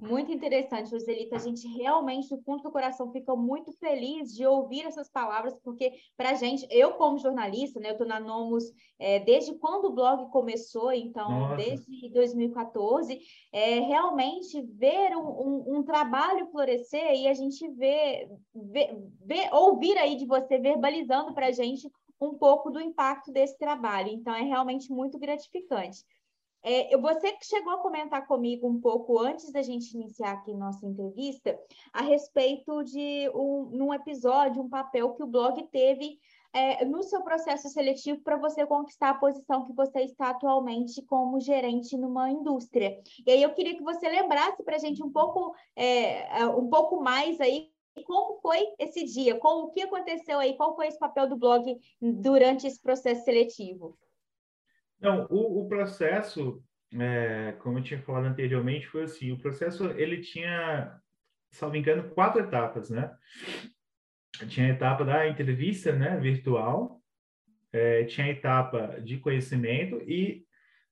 Muito 0.00 0.30
interessante, 0.30 0.90
Joselita. 0.90 1.36
A 1.36 1.38
gente 1.38 1.66
realmente, 1.68 2.28
do 2.28 2.42
fundo 2.42 2.62
do 2.62 2.70
coração, 2.70 3.10
fica 3.12 3.34
muito 3.34 3.72
feliz 3.72 4.34
de 4.34 4.46
ouvir 4.46 4.82
essas 4.82 5.08
palavras, 5.08 5.54
porque 5.62 5.92
para 6.16 6.30
a 6.30 6.34
gente, 6.34 6.66
eu 6.70 6.92
como 6.92 7.18
jornalista, 7.18 7.80
né, 7.80 7.88
eu 7.88 7.92
estou 7.92 8.06
na 8.06 8.20
Nomos 8.20 8.64
é, 8.98 9.20
desde 9.20 9.54
quando 9.54 9.86
o 9.86 9.92
blog 9.92 10.30
começou, 10.30 10.92
então, 10.92 11.30
Nossa. 11.30 11.56
desde 11.56 12.10
2014, 12.10 13.18
é, 13.52 13.80
realmente 13.80 14.60
ver 14.62 15.16
um, 15.16 15.28
um, 15.28 15.78
um, 15.78 15.82
trabalho 15.82 16.46
florescer 16.50 17.14
e 17.14 17.26
a 17.26 17.34
gente 17.34 17.66
ver, 17.70 18.28
ver, 18.54 18.96
ver, 19.24 19.54
ouvir 19.54 19.96
aí 19.96 20.16
de 20.16 20.26
você 20.26 20.58
verbalizando 20.58 21.32
para 21.32 21.46
a 21.46 21.52
gente 21.52 21.90
um 22.20 22.34
pouco 22.34 22.70
do 22.70 22.80
impacto 22.80 23.30
desse 23.30 23.58
trabalho. 23.58 24.08
Então, 24.08 24.34
é 24.34 24.42
realmente 24.42 24.90
muito 24.90 25.18
gratificante. 25.18 26.04
É, 26.68 26.96
você 26.96 27.30
que 27.30 27.46
chegou 27.46 27.74
a 27.74 27.78
comentar 27.78 28.26
comigo 28.26 28.66
um 28.66 28.80
pouco 28.80 29.20
antes 29.20 29.52
da 29.52 29.62
gente 29.62 29.94
iniciar 29.94 30.32
aqui 30.32 30.52
nossa 30.52 30.84
entrevista 30.84 31.56
a 31.92 32.02
respeito 32.02 32.82
de 32.82 33.30
um, 33.32 33.70
num 33.70 33.94
episódio, 33.94 34.60
um 34.60 34.68
papel 34.68 35.14
que 35.14 35.22
o 35.22 35.28
blog 35.28 35.62
teve 35.68 36.18
é, 36.52 36.84
no 36.84 37.04
seu 37.04 37.22
processo 37.22 37.68
seletivo 37.68 38.20
para 38.20 38.36
você 38.36 38.66
conquistar 38.66 39.10
a 39.10 39.14
posição 39.14 39.64
que 39.64 39.72
você 39.72 40.00
está 40.00 40.30
atualmente 40.30 41.00
como 41.02 41.38
gerente 41.38 41.96
numa 41.96 42.28
indústria. 42.32 43.00
E 43.24 43.30
aí 43.30 43.42
eu 43.44 43.54
queria 43.54 43.76
que 43.76 43.84
você 43.84 44.08
lembrasse 44.08 44.60
para 44.64 44.74
a 44.74 44.80
gente 44.80 45.00
um 45.04 45.10
pouco, 45.12 45.54
é, 45.76 46.40
é, 46.40 46.46
um 46.48 46.68
pouco 46.68 47.00
mais 47.00 47.40
aí 47.40 47.70
como 48.04 48.40
foi 48.40 48.74
esse 48.80 49.04
dia, 49.04 49.38
como 49.38 49.66
o 49.66 49.70
que 49.70 49.82
aconteceu 49.82 50.40
aí, 50.40 50.56
qual 50.56 50.74
foi 50.74 50.88
esse 50.88 50.98
papel 50.98 51.28
do 51.28 51.36
blog 51.36 51.78
durante 52.00 52.66
esse 52.66 52.82
processo 52.82 53.24
seletivo? 53.24 53.96
Não, 55.00 55.26
o, 55.30 55.64
o 55.64 55.68
processo, 55.68 56.62
é, 56.92 57.52
como 57.60 57.78
eu 57.78 57.82
tinha 57.82 58.00
falado 58.00 58.26
anteriormente, 58.26 58.86
foi 58.86 59.04
assim, 59.04 59.32
o 59.32 59.38
processo, 59.38 59.90
ele 59.90 60.20
tinha, 60.20 60.98
salvo 61.50 61.76
engano, 61.76 62.10
quatro 62.10 62.40
etapas, 62.40 62.90
né? 62.90 63.14
Tinha 64.48 64.66
a 64.66 64.70
etapa 64.70 65.04
da 65.04 65.28
entrevista, 65.28 65.92
né, 65.92 66.18
virtual, 66.18 67.00
é, 67.72 68.04
tinha 68.04 68.26
a 68.26 68.30
etapa 68.30 69.00
de 69.00 69.18
conhecimento 69.18 69.96
e 70.02 70.44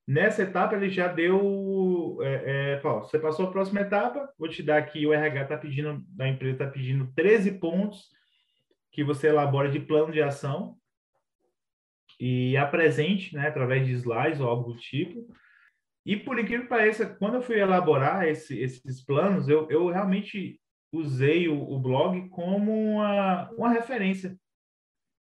nessa 0.07 0.43
etapa 0.43 0.77
ele 0.77 0.91
já 0.91 1.09
deu, 1.09 2.19
é, 2.23 2.75
é, 2.75 2.81
você 2.81 3.19
passou 3.19 3.47
a 3.47 3.51
próxima 3.51 3.81
etapa, 3.81 4.33
vou 4.39 4.49
te 4.49 4.63
dar 4.63 4.79
aqui, 4.79 5.07
o 5.07 5.13
RH 5.13 5.43
está 5.43 5.57
pedindo, 5.59 6.03
da 6.09 6.29
empresa 6.29 6.53
está 6.53 6.67
pedindo 6.67 7.13
13 7.15 7.53
pontos 7.53 8.09
que 8.91 9.03
você 9.03 9.29
elabora 9.29 9.71
de 9.71 9.81
plano 9.81 10.13
de 10.13 10.23
ação, 10.23 10.77
e 12.19 12.57
apresente, 12.57 13.35
né, 13.35 13.49
através 13.49 13.87
de 13.87 13.93
slides 13.93 14.41
ou 14.41 14.49
algo 14.49 14.73
do 14.73 14.79
tipo. 14.79 15.27
E 16.07 16.17
por 16.17 16.39
incrível 16.39 16.65
que 16.65 16.69
pareça, 16.69 17.07
quando 17.07 17.35
eu 17.35 17.43
fui 17.43 17.59
elaborar 17.59 18.27
esse, 18.29 18.59
esses 18.59 19.03
planos, 19.05 19.49
eu, 19.49 19.69
eu 19.71 19.89
realmente 19.89 20.61
usei 20.93 21.49
o, 21.49 21.61
o, 21.61 21.79
blog 21.79 22.29
como 22.29 22.73
uma, 22.73 23.51
uma 23.53 23.71
referência. 23.71 24.39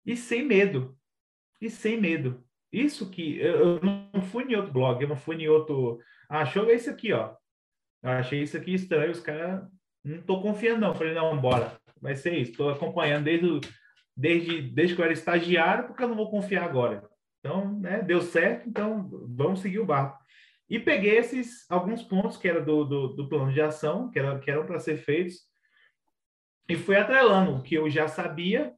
E 0.05 0.17
sem 0.17 0.45
medo. 0.45 0.97
E 1.61 1.71
sem 1.71 2.01
medo. 2.01 2.45
Isso 2.73 3.11
que 3.11 3.39
eu, 3.39 3.55
eu 3.55 3.81
não 3.81 4.23
fui 4.23 4.45
em 4.45 4.57
outro 4.57 4.73
blog, 4.73 5.01
eu 5.01 5.09
não 5.09 5.17
fui 5.17 5.37
em 5.37 5.49
outro. 5.49 6.01
Ah, 6.29 6.43
isso 6.43 6.91
aqui, 6.91 7.13
ó. 7.13 7.35
Eu 8.03 8.11
achei 8.11 8.43
isso 8.43 8.57
aqui 8.57 8.75
estranho, 8.75 9.13
os 9.13 9.21
caras. 9.21 9.67
Não 10.05 10.17
estou 10.17 10.43
confiando, 10.43 10.81
não. 10.81 10.95
Falei, 10.95 11.15
não, 11.15 11.41
bora. 11.41 11.81
Vai 12.01 12.15
ser 12.15 12.37
isso. 12.37 12.53
Estou 12.53 12.71
acompanhando 12.71 13.25
desde 13.25 13.47
o 13.47 13.61
desde, 14.17 14.63
desde 14.63 14.95
que 14.95 15.01
eu 15.01 15.05
era 15.05 15.13
estagiário, 15.13 15.87
porque 15.87 16.03
eu 16.03 16.09
não 16.09 16.17
vou 16.17 16.31
confiar 16.31 16.65
agora. 16.65 17.09
Então, 17.41 17.79
né, 17.79 18.03
deu 18.03 18.23
certo, 18.23 18.69
então 18.69 19.09
vamos 19.29 19.61
seguir 19.61 19.79
o 19.79 19.87
barco. 19.87 20.19
E 20.69 20.81
peguei 20.81 21.17
esses 21.17 21.71
alguns 21.71 22.03
pontos 22.03 22.37
que 22.37 22.49
era 22.49 22.61
do, 22.61 22.85
do, 22.85 23.09
do 23.09 23.29
plano 23.29 23.53
de 23.53 23.61
ação, 23.61 24.11
que, 24.11 24.19
era, 24.19 24.39
que 24.39 24.51
eram 24.51 24.67
para 24.67 24.81
ser 24.81 24.97
feitos, 24.97 25.37
e 26.69 26.75
fui 26.75 26.97
atrelando 26.97 27.55
o 27.55 27.63
que 27.63 27.77
eu 27.77 27.89
já 27.89 28.09
sabia, 28.09 28.75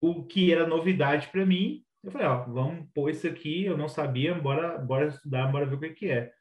o 0.00 0.24
que 0.24 0.52
era 0.52 0.66
novidade 0.66 1.28
para 1.28 1.46
mim. 1.46 1.84
Eu 2.02 2.10
falei, 2.10 2.26
ó, 2.26 2.44
vamos 2.44 2.88
pôr 2.92 3.10
isso 3.10 3.26
aqui, 3.26 3.64
eu 3.64 3.76
não 3.76 3.88
sabia, 3.88 4.34
bora, 4.34 4.78
bora 4.78 5.06
estudar, 5.06 5.46
bora 5.52 5.66
ver 5.66 5.76
o 5.76 5.80
que, 5.80 5.90
que 5.90 6.10
é. 6.10 6.32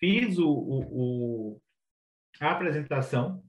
Fiz 0.00 0.38
o, 0.38 0.48
o, 0.48 0.80
o 1.52 1.62
a 2.40 2.50
apresentação, 2.50 3.42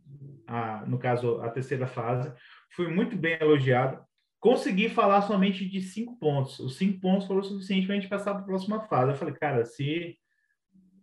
a, 0.46 0.86
no 0.86 1.00
caso, 1.00 1.42
a 1.42 1.50
terceira 1.50 1.88
fase, 1.88 2.32
fui 2.76 2.88
muito 2.88 3.16
bem 3.16 3.38
elogiado. 3.40 4.04
Consegui 4.40 4.90
falar 4.90 5.22
somente 5.24 5.68
de 5.68 5.82
cinco 5.82 6.18
pontos. 6.20 6.60
Os 6.60 6.76
cinco 6.78 7.00
pontos 7.00 7.26
foram 7.26 7.42
suficientes 7.42 7.88
para 7.88 7.96
a 7.96 8.00
gente 8.00 8.10
passar 8.10 8.34
para 8.34 8.44
a 8.44 8.46
próxima 8.46 8.82
fase. 8.82 9.12
Eu 9.12 9.18
falei, 9.18 9.34
cara, 9.34 9.66
se, 9.66 10.18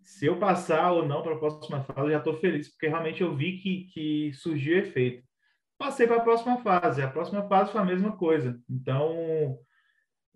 se 0.03 0.27
eu 0.27 0.39
passar 0.39 0.93
ou 0.93 1.07
não 1.07 1.23
para 1.23 1.35
a 1.35 1.39
próxima 1.39 1.83
fase, 1.83 2.01
eu 2.01 2.11
já 2.11 2.19
estou 2.19 2.37
feliz, 2.37 2.69
porque 2.71 2.87
realmente 2.87 3.23
eu 3.23 3.35
vi 3.35 3.59
que, 3.59 3.85
que 3.93 4.33
surgiu 4.35 4.79
efeito. 4.79 5.25
Passei 5.77 6.07
para 6.07 6.17
a 6.17 6.23
próxima 6.23 6.59
fase. 6.59 7.03
A 7.03 7.11
próxima 7.11 7.49
fase 7.49 7.73
foi 7.73 7.81
a 7.81 7.85
mesma 7.85 8.17
coisa. 8.17 8.61
Então, 8.71 9.59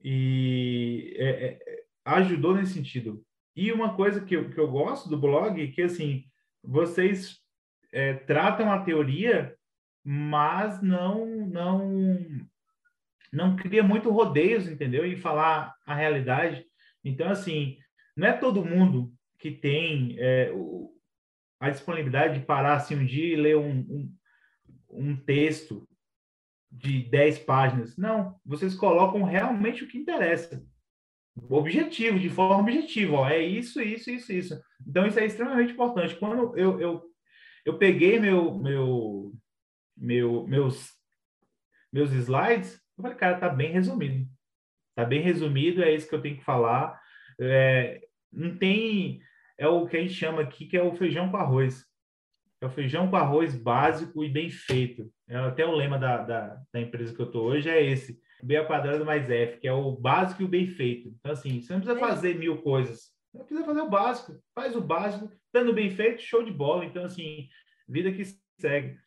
e 0.03 1.15
é, 1.17 1.29
é, 1.29 1.59
ajudou 2.05 2.55
nesse 2.55 2.73
sentido. 2.73 3.23
E 3.55 3.73
uma 3.73 3.95
coisa 3.95 4.21
que 4.21 4.37
eu, 4.37 4.51
que 4.51 4.59
eu 4.59 4.69
gosto 4.69 5.09
do 5.09 5.19
blog 5.19 5.63
é 5.63 5.69
que, 5.69 5.83
assim, 5.83 6.25
vocês 6.63 7.39
é, 7.93 8.15
tratam 8.15 8.71
a 8.71 8.81
teoria 8.81 9.56
mas 10.09 10.81
não 10.81 11.27
não 11.49 12.29
não 13.33 13.57
cria 13.57 13.83
muito 13.83 14.09
rodeios, 14.09 14.69
entendeu? 14.69 15.05
E 15.05 15.17
falar 15.17 15.75
a 15.85 15.95
realidade. 15.95 16.65
Então, 17.05 17.29
assim, 17.29 17.77
não 18.17 18.29
é 18.29 18.33
todo 18.33 18.65
mundo 18.65 19.13
que 19.37 19.51
tem 19.51 20.15
é, 20.19 20.53
a 21.59 21.71
disponibilidade 21.71 22.39
de 22.39 22.47
parar 22.47 22.77
assim 22.77 22.95
um 22.95 23.05
dia 23.05 23.35
e 23.35 23.37
ler 23.37 23.57
um, 23.57 23.81
um, 23.81 24.17
um 24.91 25.17
texto 25.17 25.89
de 26.71 27.03
10 27.11 27.41
páginas. 27.41 27.97
Não, 27.97 28.39
vocês 28.45 28.77
colocam 28.77 29.25
realmente 29.25 29.83
o 29.83 29.89
que 29.89 29.99
interessa. 29.99 30.65
Objetivo, 31.51 32.19
de 32.19 32.31
forma 32.31 32.61
objetiva. 32.61 33.17
Ó, 33.17 33.29
é 33.29 33.43
isso, 33.43 33.83
isso, 33.83 34.09
isso, 34.09 34.33
isso. 34.33 34.63
Então, 34.87 35.05
isso 35.05 35.19
é 35.19 35.27
extremamente 35.27 35.73
importante. 35.73 36.15
Quando 36.15 36.57
eu, 36.57 36.81
eu, 36.81 37.03
eu 37.65 37.77
peguei 37.77 38.21
meu, 38.21 38.57
meu, 38.57 39.35
meu, 39.97 40.47
meus, 40.47 40.91
meus 41.93 42.13
slides, 42.13 42.75
eu 42.97 43.03
falei, 43.03 43.17
cara, 43.17 43.39
tá 43.39 43.49
bem 43.49 43.73
resumido. 43.73 44.29
Tá 44.95 45.05
bem 45.05 45.21
resumido, 45.21 45.83
é 45.83 45.95
isso 45.95 46.09
que 46.09 46.15
eu 46.15 46.23
tenho 46.23 46.37
que 46.37 46.45
falar. 46.45 47.01
É, 47.41 48.07
não 48.33 48.57
tem. 48.57 49.21
É 49.59 49.67
o 49.69 49.87
que 49.87 49.97
a 49.97 50.01
gente 50.01 50.15
chama 50.15 50.43
aqui, 50.43 50.67
que 50.67 50.77
é 50.77 50.83
o 50.83 50.95
feijão 50.95 51.31
com 51.31 51.37
arroz. 51.37 51.85
É 52.61 52.67
o 52.67 52.71
feijão 52.71 53.09
com 53.09 53.17
arroz 53.17 53.55
básico 53.55 54.25
e 54.25 54.29
bem 54.29 54.49
feito. 54.49 55.11
É, 55.29 55.37
até 55.37 55.65
o 55.67 55.75
lema 55.75 55.99
da, 55.99 56.19
da, 56.19 56.63
da 56.73 56.81
empresa 56.81 57.15
que 57.15 57.21
eu 57.21 57.27
estou 57.27 57.45
hoje 57.45 57.69
é 57.69 57.83
esse: 57.83 58.19
B 58.43 58.57
ao 58.57 58.67
quadrado 58.67 59.05
mais 59.05 59.29
F, 59.31 59.59
que 59.59 59.69
é 59.69 59.73
o 59.73 59.93
básico 59.93 60.43
e 60.43 60.45
o 60.45 60.49
bem 60.49 60.67
feito. 60.67 61.09
Então, 61.09 61.33
assim, 61.33 61.61
você 61.61 61.73
não 61.73 61.81
precisa 61.81 62.01
fazer 62.01 62.39
mil 62.39 62.63
coisas. 62.63 63.11
Não 63.35 63.45
precisa 63.45 63.67
fazer 63.67 63.81
o 63.81 63.91
básico. 63.91 64.41
Faz 64.55 64.75
o 64.75 64.81
básico, 64.81 65.31
dando 65.53 65.75
bem 65.75 65.91
feito, 65.91 66.23
show 66.23 66.43
de 66.43 66.51
bola. 66.51 66.85
Então, 66.85 67.05
assim, 67.05 67.49
vida 67.87 68.11
que 68.13 68.23
segue. 68.59 68.99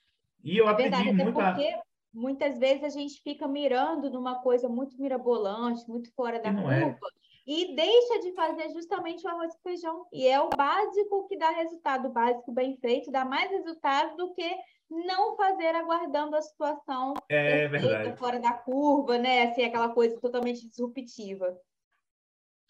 E 0.43 0.57
eu 0.57 0.67
aprendi 0.67 1.03
verdade, 1.03 1.23
muito... 1.23 1.35
porque 1.35 1.75
muitas 2.13 2.57
vezes 2.57 2.83
a 2.83 2.89
gente 2.89 3.21
fica 3.21 3.47
mirando 3.47 4.09
numa 4.09 4.41
coisa 4.41 4.67
muito 4.67 4.99
mirabolante, 4.99 5.87
muito 5.87 6.13
fora 6.13 6.39
da 6.39 6.49
é. 6.49 6.53
curva, 6.53 7.07
é. 7.07 7.51
e 7.51 7.75
deixa 7.75 8.19
de 8.19 8.33
fazer 8.33 8.69
justamente 8.71 9.25
o 9.25 9.29
arroz 9.29 9.53
e 9.53 9.61
feijão. 9.61 10.05
E 10.11 10.27
é 10.27 10.39
o 10.39 10.49
básico 10.49 11.27
que 11.27 11.37
dá 11.37 11.49
resultado, 11.51 12.07
o 12.07 12.11
básico 12.11 12.51
bem 12.51 12.77
feito, 12.77 13.11
dá 13.11 13.25
mais 13.25 13.49
resultado 13.51 14.15
do 14.17 14.33
que 14.33 14.49
não 14.89 15.35
fazer 15.35 15.75
aguardando 15.75 16.35
a 16.35 16.41
situação 16.41 17.13
é 17.29 17.69
fora 18.17 18.39
da 18.39 18.53
curva, 18.53 19.19
né? 19.19 19.43
Assim, 19.43 19.63
aquela 19.63 19.89
coisa 19.89 20.19
totalmente 20.19 20.67
disruptiva. 20.67 21.55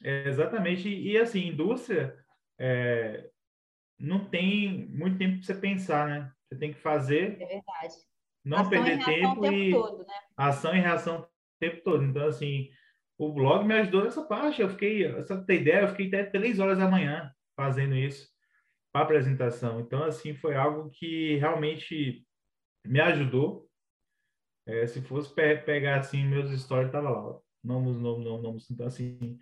É, 0.03 0.27
exatamente. 0.27 0.89
E, 0.89 1.17
assim, 1.17 1.47
indústria 1.47 2.17
é, 2.57 3.29
não 3.99 4.25
tem 4.25 4.87
muito 4.87 5.17
tempo 5.17 5.37
para 5.37 5.45
você 5.45 5.55
pensar, 5.55 6.07
né? 6.07 6.31
Você 6.47 6.57
tem 6.57 6.73
que 6.73 6.79
fazer. 6.79 7.41
É 7.41 7.45
verdade. 7.45 7.95
Não 8.45 8.59
ação 8.59 8.69
perder 8.69 9.03
tempo, 9.03 9.41
tempo 9.41 9.53
e 9.53 9.71
todo, 9.71 9.97
né? 9.99 10.13
ação 10.37 10.75
e 10.75 10.79
reação 10.79 11.21
o 11.21 11.27
tempo 11.59 11.83
todo. 11.83 12.03
Então, 12.03 12.25
assim, 12.25 12.69
o 13.17 13.33
blog 13.33 13.65
me 13.65 13.73
ajudou 13.75 14.05
nessa 14.05 14.23
parte. 14.23 14.61
Eu 14.61 14.69
fiquei, 14.69 15.23
só 15.25 15.37
ter 15.43 15.61
ideia, 15.61 15.81
eu 15.81 15.89
fiquei 15.89 16.07
até 16.07 16.23
três 16.23 16.59
horas 16.59 16.77
da 16.77 16.87
manhã 16.87 17.31
fazendo 17.55 17.95
isso 17.95 18.29
para 18.93 19.03
apresentação. 19.03 19.81
Então, 19.81 20.03
assim, 20.03 20.33
foi 20.33 20.55
algo 20.55 20.89
que 20.89 21.35
realmente 21.35 22.25
me 22.85 23.01
ajudou. 23.01 23.69
É, 24.65 24.87
se 24.87 25.01
fosse 25.01 25.33
pe 25.33 25.57
pegar, 25.57 25.99
assim, 25.99 26.23
meus 26.23 26.49
stories, 26.61 26.91
tava 26.91 27.09
lá. 27.09 27.39
Nomes, 27.63 27.97
nomes, 27.97 28.25
nomes. 28.25 28.71
Então, 28.71 28.87
assim, 28.87 29.37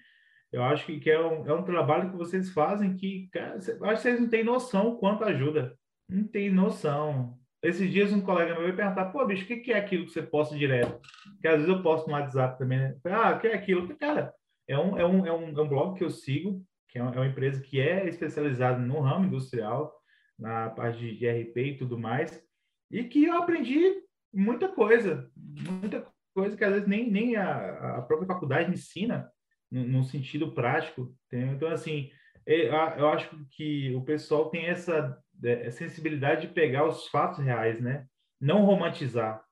eu 0.58 0.63
acho 0.63 0.86
que, 0.86 1.10
é, 1.10 1.20
um, 1.20 1.48
é 1.48 1.54
um 1.54 1.63
trabalho 1.63 2.10
que 2.10 2.17
vocês 2.17 2.52
fazem 2.52 2.96
que, 2.96 3.30
cara, 3.32 3.58
acho 3.58 3.72
que 3.72 3.78
vocês 3.78 4.20
não 4.20 4.28
têm 4.28 4.43
noção 4.43 4.98
quanto 4.98 5.24
ajuda. 5.24 5.78
Não 6.10 6.24
tem 6.24 6.50
noção. 6.50 7.38
Esses 7.62 7.91
dias 7.91 8.12
um 8.12 8.22
colega 8.22 8.54
meu 8.54 8.63
veio 8.63 8.76
perguntar, 8.76 9.06
pô, 9.06 9.24
bicho, 9.26 9.43
o 9.43 9.48
que, 9.48 9.58
que 9.58 9.72
é 9.72 9.78
aquilo 9.78 10.06
que 10.06 10.12
você 10.12 10.24
posta 10.24 10.58
direto? 10.58 11.00
Que 11.41 11.48
às 11.48 11.58
vezes 11.58 11.70
eu 11.70 11.84
posto 11.84 12.08
no 12.08 12.13
WhatsApp 12.13 12.58
também, 12.58 12.80
né? 12.80 12.98
Ah, 13.06 13.32
o 13.32 13.39
que 13.39 13.48
é 13.48 13.54
aquilo? 13.54 13.96
Cara, 13.98 14.34
é 14.67 14.78
um, 14.78 14.98
é 14.98 15.06
um, 15.06 15.26
é 15.26 15.34
um, 15.34 15.60
é 15.60 15.62
um 15.62 15.67
blog 15.67 15.96
que 15.96 16.04
eu 16.04 16.10
sigo, 16.10 16.63
que 16.89 16.98
é 16.98 17.04
uma 17.04 17.28
empresa 17.28 17.62
que 17.62 17.80
é 17.80 18.08
especializada 18.08 18.80
no 18.80 19.00
ramo 19.00 19.26
industrial, 19.26 19.93
na 20.39 20.70
parte 20.72 21.15
de 21.15 21.30
RP 21.30 21.58
e 21.58 21.78
tudo 21.78 22.00
mais, 22.00 22.43
e 22.89 23.04
que 23.04 23.26
eu 23.26 23.38
aprendi 23.38 24.02
muita 24.34 24.67
coisa, 24.67 25.30
muita 25.36 26.08
coisa 26.34 26.58
que 26.58 26.63
às 26.63 26.74
vezes 26.74 26.88
nem, 26.88 27.12
nem 27.12 27.36
a, 27.36 27.98
a 27.98 28.02
própria 28.02 28.28
faculdade 28.28 28.72
ensina 28.72 29.32
no, 29.71 30.03
sentido 30.03 30.51
prático. 30.51 31.15
Entendeu? 31.27 31.56
Então, 31.56 31.69
assim, 31.69 32.12
é, 32.45 32.67
eu 32.99 33.10
acho 33.10 33.30
que 33.51 33.93
o 33.95 34.01
pessoal 34.03 34.49
tem 34.49 34.67
essa 34.67 35.17
é, 35.43 35.69
sensibilidade 35.71 36.47
de 36.47 36.53
pegar 36.53 36.86
os 36.86 37.08
fatos 37.08 37.39
reais, 37.39 37.82
né? 37.82 38.08
Não 38.39 38.65
romantizar. 38.65 39.43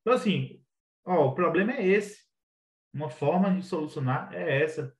Então, 0.00 0.12
assim, 0.12 0.62
ó, 1.04 1.26
o 1.28 1.34
problema 1.34 1.72
é 1.72 1.86
esse. 1.86 2.24
Uma 2.92 3.10
forma 3.10 3.54
de 3.54 3.62
solucionar 3.62 4.32
é 4.32 4.62
essa. 4.62 4.94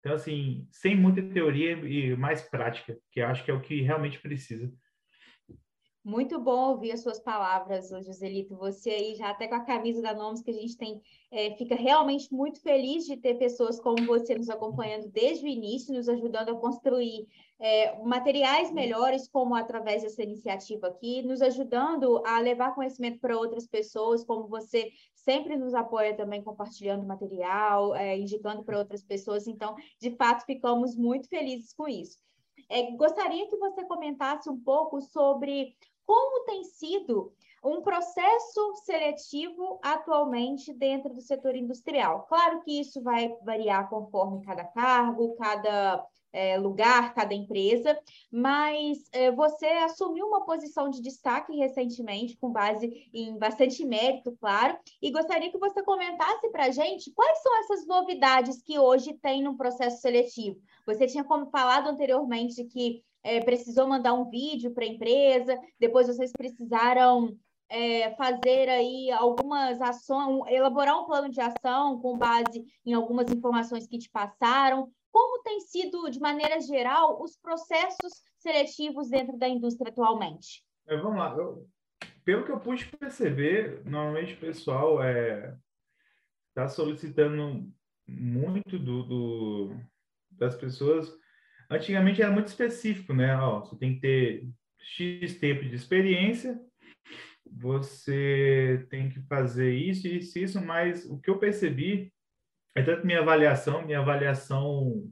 Então, 0.00 0.14
assim, 0.14 0.66
sem 0.70 0.96
muita 0.96 1.22
teoria 1.22 1.72
e 1.72 2.16
mais 2.16 2.42
prática, 2.42 2.96
que 3.10 3.20
acho 3.20 3.44
que 3.44 3.50
é 3.50 3.54
o 3.54 3.60
que 3.60 3.82
realmente 3.82 4.20
precisa. 4.20 4.72
Muito 6.08 6.40
bom 6.40 6.70
ouvir 6.70 6.92
as 6.92 7.02
suas 7.02 7.20
palavras, 7.20 7.90
Joselito. 7.90 8.56
Você 8.56 8.88
aí, 8.88 9.14
já 9.14 9.28
até 9.28 9.46
com 9.46 9.56
a 9.56 9.60
camisa 9.60 10.00
da 10.00 10.14
Nomes, 10.14 10.40
que 10.40 10.50
a 10.50 10.54
gente 10.54 10.74
tem, 10.74 11.02
é, 11.30 11.54
fica 11.56 11.74
realmente 11.74 12.32
muito 12.32 12.62
feliz 12.62 13.04
de 13.04 13.14
ter 13.14 13.34
pessoas 13.34 13.78
como 13.78 14.06
você 14.06 14.34
nos 14.34 14.48
acompanhando 14.48 15.06
desde 15.10 15.44
o 15.44 15.48
início, 15.48 15.94
nos 15.94 16.08
ajudando 16.08 16.48
a 16.48 16.54
construir 16.54 17.28
é, 17.58 18.02
materiais 18.02 18.72
melhores, 18.72 19.28
como 19.28 19.54
através 19.54 20.02
dessa 20.02 20.22
iniciativa 20.22 20.86
aqui, 20.86 21.20
nos 21.20 21.42
ajudando 21.42 22.24
a 22.24 22.40
levar 22.40 22.74
conhecimento 22.74 23.20
para 23.20 23.36
outras 23.36 23.66
pessoas, 23.66 24.24
como 24.24 24.48
você 24.48 24.90
sempre 25.14 25.58
nos 25.58 25.74
apoia 25.74 26.16
também 26.16 26.42
compartilhando 26.42 27.06
material, 27.06 27.94
é, 27.94 28.16
indicando 28.16 28.64
para 28.64 28.78
outras 28.78 29.04
pessoas. 29.04 29.46
Então, 29.46 29.76
de 30.00 30.16
fato, 30.16 30.46
ficamos 30.46 30.96
muito 30.96 31.28
felizes 31.28 31.74
com 31.74 31.86
isso. 31.86 32.16
É, 32.70 32.90
gostaria 32.96 33.46
que 33.46 33.56
você 33.56 33.84
comentasse 33.84 34.48
um 34.48 34.58
pouco 34.58 35.00
sobre 35.00 35.76
como 36.08 36.46
tem 36.46 36.64
sido 36.64 37.30
um 37.62 37.82
processo 37.82 38.74
seletivo 38.76 39.78
atualmente 39.82 40.72
dentro 40.72 41.12
do 41.12 41.20
setor 41.20 41.54
industrial. 41.54 42.24
Claro 42.26 42.62
que 42.62 42.80
isso 42.80 43.02
vai 43.02 43.36
variar 43.44 43.90
conforme 43.90 44.42
cada 44.42 44.64
cargo, 44.64 45.36
cada 45.36 46.02
é, 46.32 46.56
lugar, 46.56 47.12
cada 47.12 47.34
empresa, 47.34 47.98
mas 48.32 49.06
é, 49.12 49.30
você 49.30 49.66
assumiu 49.66 50.26
uma 50.26 50.46
posição 50.46 50.88
de 50.88 51.02
destaque 51.02 51.54
recentemente, 51.56 52.38
com 52.38 52.50
base 52.50 53.10
em 53.12 53.36
bastante 53.36 53.84
mérito, 53.84 54.34
claro, 54.40 54.78
e 55.02 55.10
gostaria 55.10 55.50
que 55.50 55.58
você 55.58 55.82
comentasse 55.82 56.48
para 56.50 56.66
a 56.66 56.70
gente 56.70 57.10
quais 57.10 57.42
são 57.42 57.60
essas 57.60 57.86
novidades 57.86 58.62
que 58.62 58.78
hoje 58.78 59.12
tem 59.14 59.42
no 59.42 59.58
processo 59.58 60.00
seletivo. 60.00 60.58
Você 60.86 61.06
tinha 61.06 61.24
como 61.24 61.50
falado 61.50 61.88
anteriormente 61.88 62.64
que 62.64 63.02
é, 63.22 63.40
precisou 63.40 63.86
mandar 63.86 64.14
um 64.14 64.28
vídeo 64.28 64.72
para 64.72 64.84
a 64.84 64.88
empresa, 64.88 65.58
depois 65.78 66.06
vocês 66.06 66.32
precisaram 66.32 67.36
é, 67.68 68.14
fazer 68.16 68.68
aí 68.68 69.10
algumas 69.10 69.80
ações, 69.80 70.42
elaborar 70.48 70.98
um 70.98 71.06
plano 71.06 71.28
de 71.28 71.40
ação 71.40 72.00
com 72.00 72.16
base 72.16 72.64
em 72.84 72.94
algumas 72.94 73.30
informações 73.30 73.86
que 73.86 73.98
te 73.98 74.10
passaram. 74.10 74.90
Como 75.10 75.42
tem 75.42 75.60
sido, 75.60 76.08
de 76.10 76.20
maneira 76.20 76.60
geral, 76.60 77.22
os 77.22 77.36
processos 77.36 78.22
seletivos 78.38 79.08
dentro 79.08 79.36
da 79.36 79.48
indústria 79.48 79.90
atualmente? 79.90 80.64
É, 80.86 80.96
vamos 80.96 81.18
lá. 81.18 81.34
Eu, 81.36 81.66
pelo 82.24 82.44
que 82.44 82.52
eu 82.52 82.60
pude 82.60 82.86
perceber, 82.86 83.82
normalmente 83.84 84.34
o 84.34 84.40
pessoal 84.40 84.98
está 85.02 86.62
é, 86.62 86.68
solicitando 86.68 87.70
muito 88.06 88.78
do, 88.78 89.02
do, 89.02 89.76
das 90.30 90.54
pessoas. 90.54 91.12
Antigamente 91.70 92.22
era 92.22 92.30
muito 92.30 92.46
específico, 92.48 93.12
né? 93.12 93.36
Ó, 93.36 93.60
você 93.60 93.76
tem 93.76 93.94
que 93.94 94.00
ter 94.00 94.48
X 94.80 95.38
tempo 95.38 95.64
de 95.64 95.74
experiência, 95.74 96.58
você 97.50 98.86
tem 98.90 99.10
que 99.10 99.20
fazer 99.22 99.74
isso, 99.74 100.06
isso, 100.06 100.38
isso, 100.38 100.64
mas 100.64 101.04
o 101.06 101.20
que 101.20 101.30
eu 101.30 101.38
percebi 101.38 102.12
é 102.74 102.82
tanto 102.82 103.06
minha 103.06 103.20
avaliação, 103.20 103.84
minha 103.84 103.98
avaliação 103.98 105.04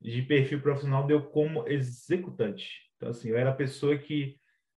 de 0.00 0.22
perfil 0.22 0.60
profissional 0.60 1.06
deu 1.06 1.22
como 1.22 1.66
executante. 1.68 2.90
Então, 2.96 3.10
assim, 3.10 3.30
eu 3.30 3.36
era 3.36 3.50
a 3.50 3.54
pessoa 3.54 3.96
que 3.98 4.38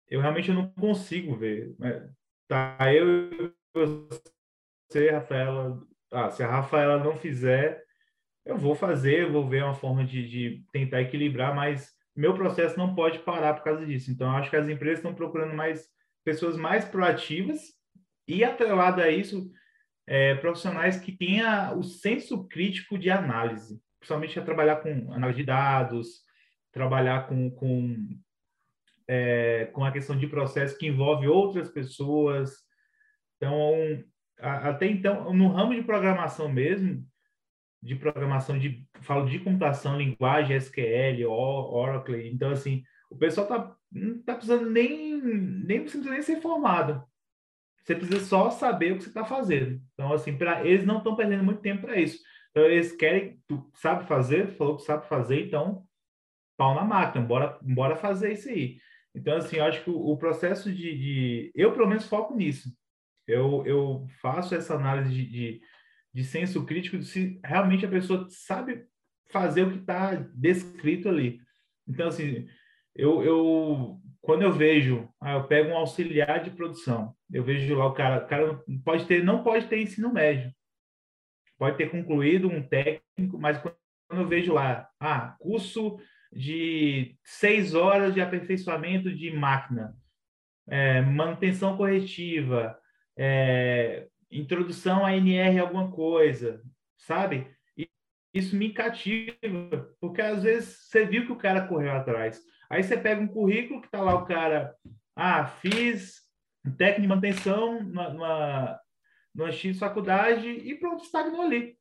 eu 0.08 0.20
realmente 0.20 0.52
não 0.52 0.70
consigo 0.70 1.36
ver. 1.36 1.74
Né? 1.78 2.10
Tá, 2.46 2.76
eu 2.94 3.52
você, 3.74 5.10
Rafaela, 5.10 5.82
ah, 6.12 6.30
se 6.30 6.42
a 6.42 6.48
Rafaela 6.48 7.02
não 7.02 7.16
fizer, 7.16 7.83
eu 8.44 8.58
vou 8.58 8.74
fazer, 8.74 9.22
eu 9.22 9.32
vou 9.32 9.48
ver 9.48 9.64
uma 9.64 9.74
forma 9.74 10.04
de, 10.04 10.28
de 10.28 10.64
tentar 10.72 11.00
equilibrar, 11.00 11.54
mas 11.54 11.92
meu 12.14 12.34
processo 12.34 12.78
não 12.78 12.94
pode 12.94 13.18
parar 13.20 13.54
por 13.54 13.64
causa 13.64 13.84
disso. 13.84 14.10
Então, 14.10 14.30
acho 14.36 14.50
que 14.50 14.56
as 14.56 14.68
empresas 14.68 14.98
estão 14.98 15.14
procurando 15.14 15.54
mais 15.54 15.88
pessoas 16.24 16.56
mais 16.56 16.84
proativas 16.84 17.60
e, 18.26 18.44
atrelado 18.44 19.00
a 19.00 19.10
isso, 19.10 19.50
é, 20.06 20.34
profissionais 20.36 20.98
que 20.98 21.12
tenham 21.12 21.78
o 21.78 21.82
senso 21.82 22.46
crítico 22.46 22.98
de 22.98 23.10
análise, 23.10 23.80
principalmente 23.98 24.38
a 24.38 24.44
trabalhar 24.44 24.76
com 24.76 25.12
análise 25.12 25.38
de 25.38 25.46
dados, 25.46 26.22
trabalhar 26.72 27.26
com, 27.26 27.50
com, 27.50 28.08
é, 29.08 29.66
com 29.72 29.84
a 29.84 29.92
questão 29.92 30.16
de 30.16 30.26
processo 30.26 30.78
que 30.78 30.86
envolve 30.86 31.26
outras 31.26 31.70
pessoas. 31.70 32.52
Então, 33.36 33.74
até 34.38 34.86
então, 34.86 35.32
no 35.32 35.48
ramo 35.48 35.74
de 35.74 35.82
programação 35.82 36.48
mesmo, 36.48 37.04
de 37.84 37.94
programação 37.94 38.58
de 38.58 38.86
falo 39.02 39.28
de 39.28 39.38
computação, 39.38 39.98
linguagem 39.98 40.56
SQL, 40.56 41.28
Oracle. 41.28 42.28
Então 42.28 42.50
assim, 42.50 42.82
o 43.10 43.16
pessoal 43.16 43.46
tá 43.46 43.76
não 43.92 44.22
tá 44.22 44.34
precisando 44.34 44.70
nem 44.70 45.20
nem 45.20 45.82
precisa 45.82 46.10
nem 46.10 46.22
ser 46.22 46.40
formado. 46.40 47.04
Você 47.84 47.94
precisa 47.94 48.24
só 48.24 48.50
saber 48.50 48.92
o 48.92 48.96
que 48.96 49.02
você 49.02 49.10
está 49.10 49.26
fazendo. 49.26 49.78
Então, 49.92 50.10
assim, 50.10 50.36
para 50.36 50.66
eles 50.66 50.86
não 50.86 50.98
estão 50.98 51.14
perdendo 51.14 51.44
muito 51.44 51.60
tempo 51.60 51.82
para 51.82 52.00
isso. 52.00 52.18
Então, 52.50 52.64
eles 52.64 52.92
querem, 52.92 53.38
tu 53.46 53.70
sabe 53.74 54.06
fazer, 54.06 54.46
tu 54.46 54.54
falou 54.54 54.76
que 54.76 54.84
sabe 54.84 55.06
fazer, 55.06 55.44
então, 55.44 55.84
pau 56.56 56.74
na 56.74 56.82
máquina, 56.82 57.22
bora, 57.22 57.58
bora 57.60 57.94
fazer 57.94 58.32
isso 58.32 58.48
aí. 58.48 58.78
Então, 59.14 59.36
assim, 59.36 59.56
eu 59.56 59.64
acho 59.64 59.84
que 59.84 59.90
o, 59.90 59.96
o 59.96 60.16
processo 60.16 60.72
de, 60.72 60.96
de, 60.96 61.52
Eu, 61.54 61.72
pelo 61.72 61.86
menos, 61.86 62.08
foco 62.08 62.34
nisso. 62.34 62.70
Eu, 63.26 63.62
eu 63.66 64.06
faço 64.20 64.54
essa 64.54 64.74
análise 64.74 65.12
de, 65.12 65.26
de, 65.26 65.60
de 66.14 66.24
senso 66.24 66.64
crítico 66.64 66.96
de 66.96 67.04
se 67.04 67.40
realmente 67.44 67.84
a 67.84 67.90
pessoa 67.90 68.26
sabe 68.30 68.86
fazer 69.30 69.64
o 69.64 69.72
que 69.72 69.78
está 69.78 70.14
descrito 70.14 71.08
ali. 71.08 71.40
Então, 71.88 72.06
assim, 72.06 72.48
eu, 72.94 73.22
eu 73.22 74.00
quando 74.20 74.42
eu 74.42 74.52
vejo, 74.52 75.08
ah, 75.20 75.32
eu 75.32 75.44
pego 75.44 75.70
um 75.70 75.76
auxiliar 75.76 76.42
de 76.42 76.50
produção, 76.50 77.14
eu 77.30 77.42
vejo 77.42 77.74
lá 77.74 77.86
o 77.86 77.92
cara, 77.92 78.24
o 78.24 78.28
cara 78.28 78.64
pode 78.84 79.06
ter, 79.06 79.22
não 79.24 79.42
pode 79.42 79.66
ter 79.66 79.82
ensino 79.82 80.12
médio, 80.12 80.54
pode 81.58 81.76
ter 81.76 81.90
concluído 81.90 82.48
um 82.48 82.62
técnico, 82.62 83.38
mas 83.38 83.58
quando 83.58 83.76
eu 84.12 84.28
vejo 84.28 84.52
lá, 84.54 84.88
ah, 85.00 85.36
curso 85.40 85.98
de 86.32 87.18
seis 87.22 87.74
horas 87.74 88.14
de 88.14 88.20
aperfeiçoamento 88.20 89.14
de 89.14 89.30
máquina, 89.30 89.94
é, 90.68 91.00
manutenção 91.02 91.76
corretiva, 91.76 92.78
é, 93.16 94.08
introdução 94.30 95.04
a 95.04 95.16
NR 95.16 95.58
alguma 95.58 95.90
coisa, 95.90 96.62
sabe? 96.96 97.46
E 97.76 97.88
isso 98.32 98.56
me 98.56 98.72
cativa, 98.72 99.94
porque 100.00 100.20
às 100.20 100.42
vezes 100.42 100.88
você 100.88 101.04
viu 101.04 101.26
que 101.26 101.32
o 101.32 101.38
cara 101.38 101.66
correu 101.66 101.92
atrás. 101.92 102.42
Aí 102.68 102.82
você 102.82 102.96
pega 102.96 103.20
um 103.20 103.28
currículo 103.28 103.80
que 103.80 103.90
tá 103.90 104.00
lá 104.00 104.14
o 104.14 104.24
cara, 104.24 104.74
ah, 105.14 105.46
fiz 105.46 106.22
técnico 106.78 107.02
de 107.02 107.08
manutenção 107.08 107.82
numa, 107.82 108.80
numa 109.34 109.52
X 109.52 109.78
faculdade 109.78 110.48
e 110.48 110.74
pronto, 110.76 111.04
estagnou 111.04 111.42
ali 111.42 111.76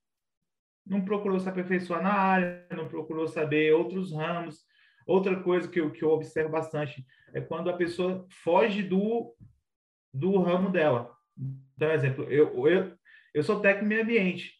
não 0.85 1.03
procurou 1.03 1.39
se 1.39 1.47
aperfeiçoar 1.47 2.01
na 2.01 2.13
área, 2.13 2.67
não 2.71 2.87
procurou 2.87 3.27
saber 3.27 3.73
outros 3.73 4.11
ramos. 4.11 4.65
Outra 5.05 5.41
coisa 5.41 5.67
que 5.67 5.79
eu, 5.79 5.91
que 5.91 6.03
eu 6.03 6.11
observo 6.11 6.51
bastante 6.51 7.05
é 7.33 7.41
quando 7.41 7.69
a 7.69 7.77
pessoa 7.77 8.25
foge 8.29 8.81
do, 8.83 9.35
do 10.13 10.39
ramo 10.39 10.69
dela. 10.69 11.12
Então, 11.75 11.91
exemplo, 11.91 12.23
eu, 12.25 12.67
eu, 12.67 12.97
eu 13.33 13.43
sou 13.43 13.59
técnico 13.59 13.87
meio 13.87 14.03
ambiente. 14.03 14.53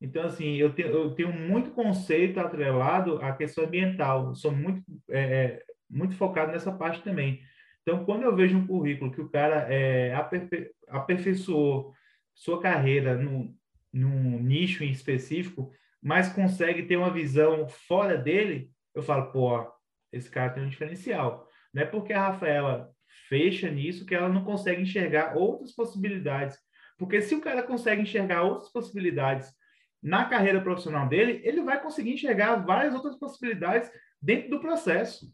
Então, 0.00 0.24
assim, 0.24 0.56
eu 0.56 0.72
tenho, 0.72 0.88
eu 0.88 1.14
tenho 1.14 1.32
muito 1.32 1.70
conceito 1.72 2.40
atrelado 2.40 3.16
à 3.22 3.32
questão 3.32 3.64
ambiental. 3.64 4.34
Sou 4.34 4.50
muito, 4.50 4.82
é, 5.10 5.20
é, 5.20 5.62
muito 5.88 6.14
focado 6.16 6.52
nessa 6.52 6.72
parte 6.72 7.02
também. 7.02 7.42
Então, 7.82 8.04
quando 8.04 8.22
eu 8.22 8.34
vejo 8.34 8.56
um 8.56 8.66
currículo 8.66 9.10
que 9.10 9.20
o 9.20 9.28
cara 9.28 9.66
é, 9.72 10.14
aperfei 10.14 10.70
aperfeiçoou 10.88 11.94
sua 12.34 12.60
carreira 12.60 13.16
no, 13.16 13.54
num 13.92 14.38
nicho 14.40 14.82
em 14.82 14.90
específico, 14.90 15.72
mas 16.02 16.32
consegue 16.32 16.84
ter 16.84 16.96
uma 16.96 17.12
visão 17.12 17.68
fora 17.68 18.16
dele, 18.16 18.70
eu 18.94 19.02
falo, 19.02 19.30
pô, 19.30 19.70
esse 20.12 20.30
cara 20.30 20.50
tem 20.50 20.62
um 20.62 20.68
diferencial. 20.68 21.48
Não 21.72 21.82
é 21.82 21.86
porque 21.86 22.12
a 22.12 22.28
Rafaela 22.28 22.90
fecha 23.30 23.70
nisso 23.70 24.04
que 24.04 24.14
ela 24.14 24.28
não 24.28 24.44
consegue 24.44 24.82
enxergar 24.82 25.36
outras 25.36 25.72
possibilidades. 25.72 26.58
Porque 26.98 27.22
se 27.22 27.34
o 27.34 27.40
cara 27.40 27.62
consegue 27.62 28.02
enxergar 28.02 28.42
outras 28.42 28.70
possibilidades 28.70 29.54
na 30.02 30.24
carreira 30.24 30.60
profissional 30.60 31.08
dele, 31.08 31.40
ele 31.44 31.62
vai 31.62 31.80
conseguir 31.80 32.12
enxergar 32.12 32.56
várias 32.56 32.92
outras 32.92 33.16
possibilidades 33.16 33.90
dentro 34.20 34.50
do 34.50 34.60
processo. 34.60 35.32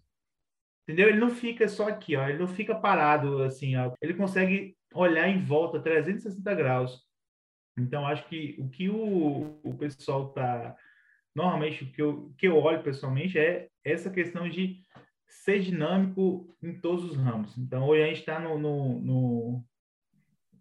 Entendeu? 0.82 1.08
Ele 1.08 1.18
não 1.18 1.30
fica 1.30 1.66
só 1.66 1.88
aqui, 1.88 2.14
ó, 2.14 2.28
ele 2.28 2.38
não 2.38 2.46
fica 2.46 2.74
parado 2.74 3.42
assim, 3.42 3.74
ó. 3.76 3.92
ele 4.00 4.14
consegue 4.14 4.76
olhar 4.94 5.28
em 5.28 5.42
volta 5.42 5.80
360 5.80 6.54
graus. 6.54 7.04
Então, 7.76 8.06
acho 8.06 8.26
que 8.28 8.56
o 8.58 8.68
que 8.68 8.88
o, 8.88 9.58
o 9.62 9.74
pessoal 9.74 10.28
está. 10.28 10.76
Normalmente, 11.34 11.84
o 11.84 11.92
que 11.92 12.00
eu, 12.00 12.34
que 12.38 12.48
eu 12.48 12.56
olho 12.56 12.82
pessoalmente 12.82 13.38
é 13.38 13.68
essa 13.84 14.08
questão 14.08 14.48
de 14.48 14.80
ser 15.28 15.60
dinâmico 15.60 16.56
em 16.62 16.78
todos 16.80 17.04
os 17.04 17.16
ramos. 17.16 17.56
Então, 17.58 17.86
hoje 17.86 18.02
a 18.02 18.06
gente 18.06 18.20
está 18.20 18.38
no, 18.38 18.58
no, 18.58 19.00
no, 19.00 19.64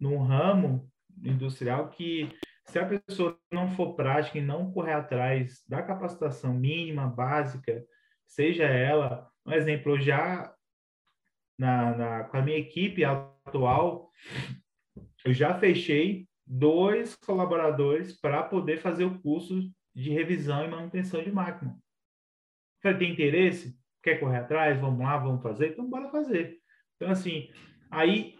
no 0.00 0.18
ramo 0.18 0.90
industrial 1.22 1.88
que, 1.90 2.28
se 2.64 2.78
a 2.78 2.86
pessoa 2.86 3.38
não 3.50 3.68
for 3.70 3.94
prática 3.94 4.38
e 4.38 4.42
não 4.42 4.72
correr 4.72 4.94
atrás 4.94 5.62
da 5.68 5.82
capacitação 5.82 6.52
mínima, 6.52 7.06
básica, 7.06 7.84
seja 8.26 8.64
ela, 8.64 9.30
um 9.44 9.52
exemplo, 9.52 9.98
já 9.98 10.52
na, 11.58 11.96
na, 11.96 12.24
com 12.24 12.36
a 12.36 12.42
minha 12.42 12.58
equipe 12.58 13.04
atual, 13.04 14.10
eu 15.24 15.32
já 15.32 15.58
fechei 15.58 16.28
dois 16.46 17.16
colaboradores 17.16 18.18
para 18.20 18.42
poder 18.42 18.78
fazer 18.78 19.04
o 19.04 19.18
curso 19.20 19.70
de 19.94 20.10
revisão 20.10 20.64
e 20.64 20.68
manutenção 20.68 21.22
de 21.22 21.32
máquina. 21.32 21.76
Falei, 22.82 22.98
tem 22.98 23.12
interesse? 23.12 23.76
Quer 24.06 24.20
correr 24.20 24.36
atrás? 24.36 24.80
Vamos 24.80 25.00
lá, 25.00 25.16
vamos 25.16 25.42
fazer? 25.42 25.70
Então, 25.70 25.84
bora 25.84 26.08
fazer. 26.10 26.60
Então, 26.94 27.10
assim, 27.10 27.50
aí 27.90 28.36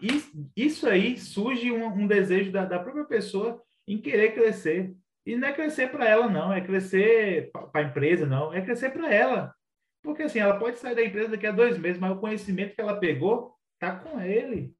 isso 0.55 0.87
aí 0.87 1.17
surge 1.17 1.69
um, 1.73 1.87
um 1.87 2.07
desejo 2.07 2.53
da, 2.53 2.63
da, 2.63 2.79
própria 2.79 3.03
pessoa 3.03 3.61
em 3.85 3.97
querer 3.97 4.33
crescer. 4.33 4.95
E 5.25 5.35
não 5.35 5.45
é 5.45 5.51
crescer 5.51 5.91
para 5.91 6.07
ela, 6.07 6.29
não, 6.29 6.53
é 6.53 6.61
crescer 6.61 7.51
para 7.51 7.81
a 7.81 7.83
empresa, 7.83 8.25
não, 8.25 8.53
é 8.53 8.61
crescer 8.61 8.91
para 8.91 9.13
ela. 9.13 9.53
Porque, 10.01 10.23
assim, 10.23 10.39
ela 10.39 10.57
pode 10.57 10.77
sair 10.77 10.95
da 10.95 11.03
empresa 11.03 11.31
daqui 11.31 11.45
a 11.45 11.51
dois 11.51 11.77
meses, 11.77 11.99
mas 11.99 12.15
o 12.15 12.21
conhecimento 12.21 12.73
que 12.73 12.79
ela 12.79 12.97
pegou 12.97 13.53
está 13.73 13.93
com 13.93 14.21
ele. 14.21 14.73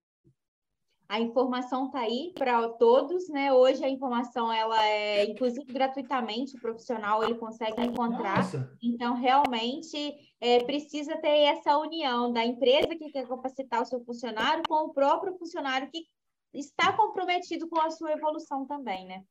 A 1.10 1.22
informação 1.22 1.86
está 1.86 2.02
aí 2.02 2.34
para 2.38 2.67
todos, 2.70 3.30
né? 3.30 3.54
Hoje 3.54 3.84
a 3.84 3.89
informação 3.89 4.52
ela 4.52 4.86
é, 4.86 5.26
inclusive 5.26 5.72
gratuitamente, 5.72 6.58
o 6.58 6.60
profissional 6.60 7.24
ele 7.24 7.36
consegue 7.36 7.82
encontrar. 7.82 8.38
Nossa. 8.38 8.78
Então, 8.84 9.15
realmente 9.15 10.15
é, 10.41 10.63
precisa 10.63 11.15
ter 11.17 11.43
essa 11.43 11.78
união 11.78 12.34
da 12.34 12.46
empresa 12.46 12.89
que 12.89 13.10
quer 13.10 13.26
capacitar 13.26 13.82
o 13.82 13.86
seu 13.86 14.04
funcionário 14.04 14.63
com 14.67 14.88
o 14.88 14.93
próprio 14.93 15.38
funcionário 15.38 15.89
que 15.89 16.06
está 16.54 16.91
comprometido 16.91 17.70
com 17.70 17.80
a 17.80 17.89
sua 17.89 18.12
evolução 18.12 18.65
também, 18.65 19.06
né? 19.06 19.24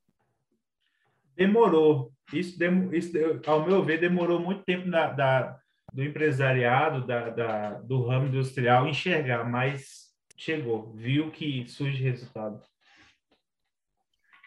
Demorou. 1.34 2.10
Isso, 2.32 2.56
isso 2.92 3.18
ao 3.46 3.66
meu 3.66 3.82
ver, 3.82 4.00
demorou 4.00 4.40
muito 4.40 4.64
tempo 4.64 4.90
da, 4.90 5.10
da 5.12 5.58
do 5.92 6.02
empresariado, 6.02 7.06
da, 7.06 7.30
da, 7.30 7.70
do 7.80 8.06
ramo 8.06 8.26
industrial 8.26 8.86
enxergar, 8.86 9.48
mas 9.48 10.05
chegou, 10.36 10.90
viu 10.94 11.30
que 11.30 11.66
surge 11.68 12.02
resultado. 12.02 12.62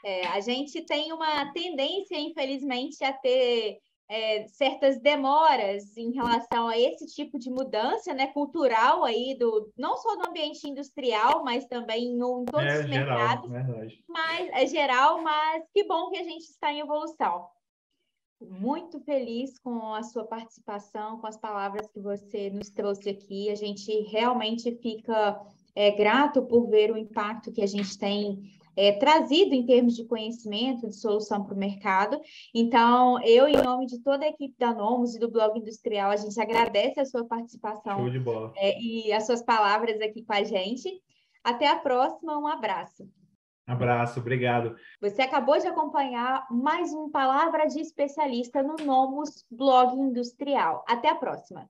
É, 0.04 0.28
a 0.28 0.40
gente 0.40 0.82
tem 0.86 1.12
uma 1.12 1.52
tendência, 1.52 2.18
infelizmente, 2.18 3.04
a 3.04 3.12
ter 3.12 3.80
é, 4.10 4.48
certas 4.48 5.00
demoras 5.00 5.96
em 5.96 6.12
relação 6.12 6.68
a 6.68 6.78
esse 6.78 7.06
tipo 7.06 7.38
de 7.38 7.50
mudança 7.50 8.12
né, 8.14 8.28
cultural 8.28 9.04
aí 9.04 9.36
do 9.38 9.72
não 9.78 9.98
só 9.98 10.16
do 10.16 10.28
ambiente 10.28 10.68
industrial, 10.68 11.44
mas 11.44 11.66
também 11.68 12.06
em, 12.06 12.16
em 12.16 12.46
todos 12.46 12.74
é, 12.74 12.80
os 12.80 12.88
geral, 12.88 13.18
mercados. 13.18 13.52
Verdade. 13.52 14.04
Mas 14.08 14.50
é 14.52 14.66
geral, 14.66 15.22
mas 15.22 15.64
que 15.72 15.84
bom 15.84 16.10
que 16.10 16.18
a 16.18 16.24
gente 16.24 16.44
está 16.44 16.74
em 16.74 16.80
evolução. 16.80 17.48
Muito 18.42 19.02
feliz 19.02 19.60
com 19.60 19.94
a 19.94 20.02
sua 20.02 20.26
participação, 20.26 21.20
com 21.20 21.28
as 21.28 21.38
palavras 21.38 21.86
que 21.92 22.00
você 22.00 22.50
nos 22.50 22.70
trouxe 22.70 23.10
aqui. 23.10 23.50
A 23.52 23.56
gente 23.56 23.92
realmente 24.04 24.76
fica 24.78 25.40
é, 25.76 25.92
grato 25.92 26.42
por 26.44 26.70
ver 26.70 26.92
o 26.92 26.98
impacto 26.98 27.52
que 27.52 27.62
a 27.62 27.68
gente 27.68 27.98
tem 27.98 28.60
é, 28.76 28.94
trazido 28.94 29.54
em 29.54 29.66
termos 29.66 29.96
de 29.96 30.06
conhecimento, 30.06 30.88
de 30.88 30.96
solução 30.96 31.44
para 31.44 31.54
o 31.54 31.58
mercado. 31.58 32.20
Então, 32.56 33.22
eu, 33.24 33.48
em 33.48 33.62
nome 33.62 33.86
de 33.86 34.00
toda 34.00 34.24
a 34.24 34.30
equipe 34.30 34.56
da 34.58 34.74
Nomos 34.74 35.16
e 35.16 35.20
do 35.20 35.30
Blog 35.30 35.60
Industrial, 35.60 36.12
a 36.12 36.16
gente 36.16 36.40
agradece 36.40 37.00
a 37.00 37.06
sua 37.06 37.26
participação 37.26 38.08
é, 38.56 38.80
e 38.80 39.12
as 39.12 39.26
suas 39.26 39.44
palavras 39.44 40.00
aqui 40.00 40.24
com 40.24 40.34
a 40.34 40.44
gente. 40.44 40.90
Até 41.44 41.68
a 41.68 41.76
próxima, 41.76 42.38
um 42.38 42.48
abraço. 42.48 43.06
Abraço, 43.68 44.20
obrigado. 44.20 44.76
Você 45.00 45.22
acabou 45.22 45.60
de 45.60 45.68
acompanhar 45.68 46.48
mais 46.50 46.92
um 46.92 47.10
Palavra 47.10 47.68
de 47.68 47.80
Especialista 47.80 48.64
no 48.64 48.76
Nomos 48.78 49.46
Blog 49.52 49.94
Industrial. 49.94 50.84
Até 50.88 51.10
a 51.10 51.16
próxima. 51.16 51.70